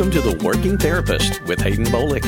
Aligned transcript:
Welcome 0.00 0.22
to 0.22 0.30
The 0.30 0.42
Working 0.42 0.78
Therapist 0.78 1.42
with 1.42 1.60
Haden 1.60 1.84
Bolick, 1.84 2.24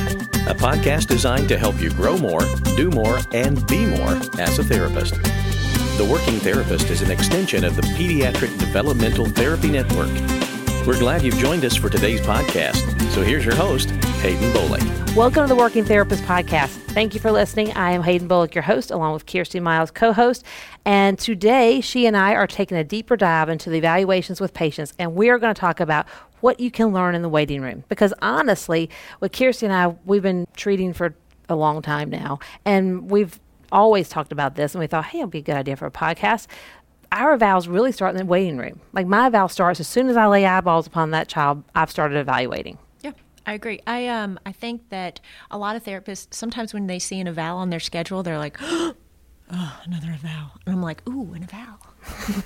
a 0.46 0.54
podcast 0.54 1.06
designed 1.06 1.48
to 1.48 1.56
help 1.56 1.80
you 1.80 1.88
grow 1.88 2.18
more, 2.18 2.42
do 2.76 2.90
more, 2.90 3.20
and 3.32 3.66
be 3.66 3.86
more 3.86 4.10
as 4.38 4.58
a 4.58 4.62
therapist. 4.62 5.14
The 5.14 6.06
Working 6.06 6.38
Therapist 6.38 6.90
is 6.90 7.00
an 7.00 7.10
extension 7.10 7.64
of 7.64 7.74
the 7.74 7.80
Pediatric 7.80 8.58
Developmental 8.58 9.24
Therapy 9.24 9.70
Network. 9.70 10.10
We're 10.86 10.98
glad 10.98 11.22
you've 11.22 11.38
joined 11.38 11.64
us 11.64 11.74
for 11.74 11.88
today's 11.88 12.20
podcast. 12.20 12.76
So 13.12 13.22
here's 13.22 13.46
your 13.46 13.54
host, 13.54 13.88
Haden 14.20 14.52
Bolick. 14.52 15.16
Welcome 15.16 15.44
to 15.44 15.48
the 15.48 15.56
Working 15.56 15.86
Therapist 15.86 16.24
Podcast. 16.24 16.76
Thank 16.92 17.14
you 17.14 17.20
for 17.20 17.32
listening. 17.32 17.72
I 17.72 17.92
am 17.92 18.02
Haden 18.02 18.28
Bolick, 18.28 18.54
your 18.54 18.62
host, 18.64 18.90
along 18.90 19.14
with 19.14 19.24
Kjirsti 19.24 19.62
Miles, 19.62 19.90
co 19.90 20.12
host. 20.12 20.44
And 20.84 21.18
today, 21.18 21.80
she 21.80 22.04
and 22.04 22.18
I 22.18 22.34
are 22.34 22.46
taking 22.46 22.76
a 22.76 22.84
deeper 22.84 23.16
dive 23.16 23.48
into 23.48 23.70
the 23.70 23.78
evaluations 23.78 24.42
with 24.42 24.52
patients, 24.52 24.92
and 24.98 25.14
we 25.14 25.30
are 25.30 25.38
going 25.38 25.54
to 25.54 25.58
talk 25.58 25.80
about 25.80 26.06
what 26.42 26.60
you 26.60 26.70
can 26.70 26.92
learn 26.92 27.14
in 27.14 27.22
the 27.22 27.28
waiting 27.28 27.62
room. 27.62 27.84
Because 27.88 28.12
honestly, 28.20 28.90
with 29.20 29.32
Kjirsti 29.32 29.62
and 29.62 29.72
I, 29.72 29.96
we've 30.04 30.22
been 30.22 30.46
treating 30.56 30.92
for 30.92 31.14
a 31.48 31.56
long 31.56 31.80
time 31.82 32.10
now, 32.10 32.38
and 32.64 33.10
we've 33.10 33.40
always 33.70 34.08
talked 34.08 34.32
about 34.32 34.54
this, 34.54 34.74
and 34.74 34.80
we 34.80 34.86
thought, 34.86 35.06
hey, 35.06 35.18
it'll 35.18 35.30
be 35.30 35.38
a 35.38 35.42
good 35.42 35.56
idea 35.56 35.76
for 35.76 35.86
a 35.86 35.90
podcast. 35.90 36.46
Our 37.10 37.36
vows 37.36 37.68
really 37.68 37.92
start 37.92 38.12
in 38.12 38.18
the 38.18 38.24
waiting 38.24 38.58
room. 38.58 38.80
Like 38.92 39.06
my 39.06 39.28
vow 39.28 39.46
starts 39.46 39.80
as 39.80 39.88
soon 39.88 40.08
as 40.08 40.16
I 40.16 40.26
lay 40.26 40.46
eyeballs 40.46 40.86
upon 40.86 41.10
that 41.10 41.28
child, 41.28 41.62
I've 41.74 41.90
started 41.90 42.16
evaluating. 42.16 42.78
Yeah, 43.02 43.12
I 43.46 43.52
agree. 43.52 43.80
I 43.86 44.08
um 44.08 44.40
I 44.46 44.52
think 44.52 44.88
that 44.88 45.20
a 45.50 45.58
lot 45.58 45.76
of 45.76 45.84
therapists 45.84 46.32
sometimes 46.32 46.72
when 46.72 46.86
they 46.86 46.98
see 46.98 47.20
an 47.20 47.28
eval 47.28 47.58
on 47.58 47.68
their 47.68 47.80
schedule, 47.80 48.22
they're 48.22 48.38
like, 48.38 48.56
oh, 48.62 48.94
another 49.52 50.08
eval, 50.14 50.50
and 50.66 50.74
I'm 50.74 50.82
like, 50.82 51.06
ooh, 51.08 51.32
an 51.34 51.44
eval. 51.44 51.78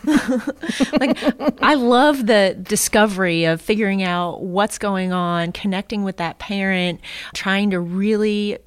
like 1.00 1.62
I 1.62 1.75
love 1.75 2.27
the 2.27 2.56
discovery 2.61 3.44
of 3.44 3.61
figuring 3.61 4.03
out 4.03 4.42
what's 4.42 4.78
going 4.78 5.12
on, 5.12 5.53
connecting 5.53 6.05
with 6.05 6.16
that 6.19 6.39
parent, 6.39 7.00
trying 7.34 7.70
to 7.70 7.81
really 7.81 8.58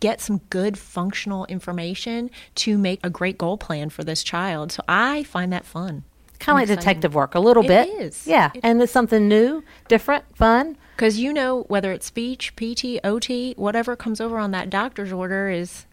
get 0.00 0.20
some 0.20 0.38
good 0.50 0.76
functional 0.78 1.44
information 1.46 2.30
to 2.56 2.76
make 2.76 3.00
a 3.02 3.10
great 3.10 3.38
goal 3.38 3.56
plan 3.56 3.88
for 3.90 4.04
this 4.04 4.22
child. 4.22 4.72
So 4.72 4.82
I 4.88 5.22
find 5.24 5.52
that 5.52 5.64
fun. 5.64 6.04
Kind 6.40 6.62
of 6.62 6.68
like 6.68 6.78
detective 6.78 7.14
work, 7.14 7.34
a 7.34 7.40
little 7.40 7.64
It 7.64 7.68
bit. 7.68 7.88
is. 7.88 8.26
Yeah, 8.26 8.50
It 8.54 8.60
and 8.62 8.82
it's 8.82 8.92
something 8.92 9.28
new, 9.28 9.62
different, 9.88 10.24
fun. 10.36 10.76
Because 10.96 11.18
you 11.18 11.32
know, 11.32 11.62
whether 11.68 11.90
it's 11.92 12.06
speech, 12.06 12.54
PT, 12.56 12.98
OT, 13.02 13.54
whatever 13.56 13.96
comes 13.96 14.20
over 14.20 14.38
on 14.38 14.50
that 14.50 14.68
doctor's 14.70 15.12
order 15.12 15.48
is 15.48 15.86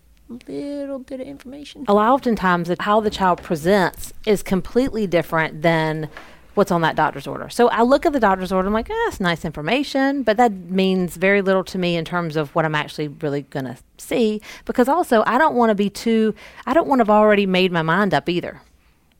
little 0.47 0.99
bit 0.99 1.19
of 1.19 1.27
information. 1.27 1.85
A 1.87 1.93
lot 1.93 2.09
oftentimes, 2.09 2.67
that 2.67 2.81
how 2.81 2.99
the 2.99 3.09
child 3.09 3.41
presents 3.41 4.13
is 4.25 4.43
completely 4.43 5.07
different 5.07 5.61
than 5.61 6.09
what's 6.53 6.71
on 6.71 6.81
that 6.81 6.95
doctor's 6.95 7.27
order. 7.27 7.49
So 7.49 7.69
I 7.69 7.81
look 7.81 8.05
at 8.05 8.13
the 8.13 8.19
doctor's 8.19 8.51
order, 8.51 8.67
I'm 8.67 8.73
like, 8.73 8.89
ah, 8.89 9.03
that's 9.05 9.19
nice 9.19 9.45
information, 9.45 10.23
but 10.23 10.37
that 10.37 10.51
means 10.51 11.15
very 11.15 11.41
little 11.41 11.63
to 11.65 11.77
me 11.77 11.95
in 11.95 12.03
terms 12.03 12.35
of 12.35 12.53
what 12.55 12.65
I'm 12.65 12.75
actually 12.75 13.07
really 13.07 13.43
going 13.43 13.65
to 13.65 13.77
see. 13.97 14.41
Because 14.65 14.87
also, 14.87 15.23
I 15.25 15.37
don't 15.37 15.55
want 15.55 15.69
to 15.69 15.75
be 15.75 15.89
too, 15.89 16.35
I 16.65 16.73
don't 16.73 16.87
want 16.87 16.99
to 16.99 17.03
have 17.03 17.09
already 17.09 17.45
made 17.45 17.71
my 17.71 17.81
mind 17.81 18.13
up 18.13 18.27
either. 18.27 18.61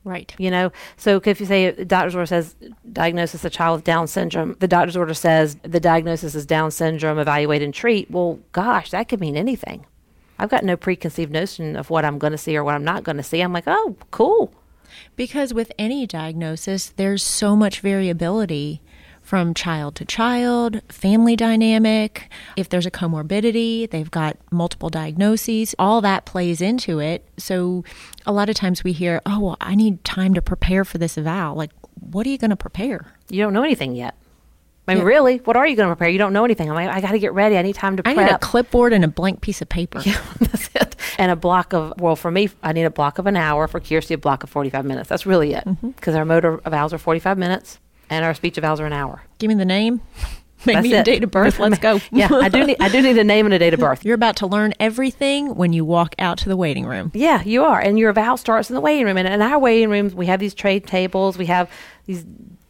Right. 0.04 0.34
You 0.36 0.50
know, 0.50 0.72
so 0.96 1.22
if 1.24 1.38
you 1.38 1.46
say 1.46 1.70
doctor's 1.84 2.16
order 2.16 2.26
says 2.26 2.56
diagnosis 2.92 3.44
a 3.44 3.50
child 3.50 3.78
with 3.78 3.84
Down 3.84 4.08
syndrome, 4.08 4.56
the 4.58 4.66
doctor's 4.66 4.96
order 4.96 5.14
says 5.14 5.56
the 5.62 5.78
diagnosis 5.78 6.34
is 6.34 6.44
Down 6.44 6.72
syndrome, 6.72 7.20
evaluate 7.20 7.62
and 7.62 7.72
treat. 7.72 8.10
Well, 8.10 8.40
gosh, 8.50 8.90
that 8.90 9.08
could 9.08 9.20
mean 9.20 9.36
anything. 9.36 9.86
I've 10.42 10.48
got 10.48 10.64
no 10.64 10.76
preconceived 10.76 11.30
notion 11.30 11.76
of 11.76 11.88
what 11.88 12.04
I'm 12.04 12.18
going 12.18 12.32
to 12.32 12.36
see 12.36 12.56
or 12.56 12.64
what 12.64 12.74
I'm 12.74 12.82
not 12.82 13.04
going 13.04 13.16
to 13.16 13.22
see. 13.22 13.40
I'm 13.40 13.52
like, 13.52 13.68
oh, 13.68 13.94
cool. 14.10 14.52
Because 15.14 15.54
with 15.54 15.70
any 15.78 16.04
diagnosis, 16.04 16.88
there's 16.96 17.22
so 17.22 17.54
much 17.54 17.78
variability 17.78 18.82
from 19.22 19.54
child 19.54 19.94
to 19.94 20.04
child, 20.04 20.82
family 20.88 21.36
dynamic. 21.36 22.28
If 22.56 22.68
there's 22.68 22.86
a 22.86 22.90
comorbidity, 22.90 23.88
they've 23.88 24.10
got 24.10 24.36
multiple 24.50 24.88
diagnoses, 24.90 25.76
all 25.78 26.00
that 26.00 26.24
plays 26.24 26.60
into 26.60 26.98
it. 26.98 27.24
So 27.36 27.84
a 28.26 28.32
lot 28.32 28.48
of 28.48 28.56
times 28.56 28.82
we 28.82 28.90
hear, 28.90 29.22
oh, 29.24 29.38
well, 29.38 29.56
I 29.60 29.76
need 29.76 30.02
time 30.02 30.34
to 30.34 30.42
prepare 30.42 30.84
for 30.84 30.98
this 30.98 31.16
eval. 31.16 31.54
Like, 31.54 31.70
what 32.00 32.26
are 32.26 32.30
you 32.30 32.38
going 32.38 32.50
to 32.50 32.56
prepare? 32.56 33.14
You 33.30 33.40
don't 33.44 33.52
know 33.52 33.62
anything 33.62 33.94
yet. 33.94 34.16
I 34.88 34.94
mean, 34.94 34.98
Yeah. 35.02 35.08
really, 35.08 35.36
what 35.38 35.56
are 35.56 35.66
you 35.66 35.76
going 35.76 35.88
to 35.88 35.94
prepare? 35.94 36.08
You 36.08 36.18
don't 36.18 36.32
know 36.32 36.44
anything. 36.44 36.68
I'm 36.68 36.74
like, 36.74 36.88
I 36.88 37.00
got 37.00 37.12
to 37.12 37.18
get 37.18 37.32
ready. 37.34 37.56
I 37.56 37.62
need 37.62 37.74
time 37.74 37.96
to 37.96 38.02
prepare. 38.02 38.24
I 38.24 38.28
prep. 38.28 38.40
need 38.40 38.46
a 38.46 38.50
clipboard 38.50 38.92
and 38.92 39.04
a 39.04 39.08
blank 39.08 39.40
piece 39.40 39.62
of 39.62 39.68
paper. 39.68 40.00
Yeah, 40.06 40.20
That's 40.40 40.70
it. 40.74 40.96
And 41.18 41.30
a 41.30 41.36
block 41.36 41.72
of, 41.72 41.92
well, 42.00 42.16
for 42.16 42.30
me, 42.30 42.48
I 42.62 42.72
need 42.72 42.82
a 42.84 42.90
block 42.90 43.18
of 43.18 43.26
an 43.26 43.36
hour. 43.36 43.68
For 43.68 43.80
Kjirsti, 43.80 44.14
a 44.14 44.18
block 44.18 44.42
of 44.42 44.50
45 44.50 44.84
minutes. 44.84 45.08
That's 45.08 45.24
really 45.26 45.52
it. 45.54 45.64
Mm-hmm. 45.64 45.90
Because 45.90 46.14
our 46.16 46.24
motor 46.24 46.58
evals 46.58 46.92
are 46.92 46.98
45 46.98 47.38
minutes 47.38 47.78
and 48.10 48.24
our 48.24 48.34
speech 48.34 48.56
evals 48.56 48.80
are 48.80 48.86
an 48.86 48.92
hour. 48.92 49.22
Give 49.38 49.48
me 49.48 49.54
the 49.54 49.64
name, 49.64 50.00
That's 50.64 50.76
maybe 50.82 50.94
a 50.94 51.02
date 51.04 51.22
of 51.24 51.30
birth. 51.30 51.58
Let's 51.58 51.78
go. 51.78 52.00
yeah, 52.12 52.28
I 52.32 52.48
do 52.48 52.64
need 52.64 52.76
I 52.80 52.88
do 52.88 53.02
need 53.02 53.18
a 53.18 53.24
name 53.24 53.46
and 53.46 53.54
a 53.54 53.58
date 53.58 53.74
of 53.74 53.80
birth. 53.80 54.04
You're 54.04 54.14
about 54.14 54.36
to 54.36 54.46
learn 54.46 54.74
everything 54.80 55.54
when 55.56 55.72
you 55.72 55.84
walk 55.84 56.14
out 56.18 56.38
to 56.38 56.48
the 56.48 56.56
waiting 56.56 56.86
room. 56.86 57.10
Yeah, 57.14 57.42
you 57.42 57.64
are. 57.64 57.80
And 57.80 57.98
your 57.98 58.12
vow 58.12 58.36
starts 58.36 58.68
in 58.70 58.74
the 58.74 58.80
waiting 58.80 59.04
room. 59.06 59.16
And 59.16 59.26
in 59.28 59.42
our 59.42 59.58
waiting 59.58 59.90
rooms, 59.90 60.14
we 60.14 60.26
have 60.26 60.38
these 60.40 60.54
trade 60.54 60.86
tables. 60.86 61.36
We 61.38 61.46
have 61.46 61.68
these 62.06 62.24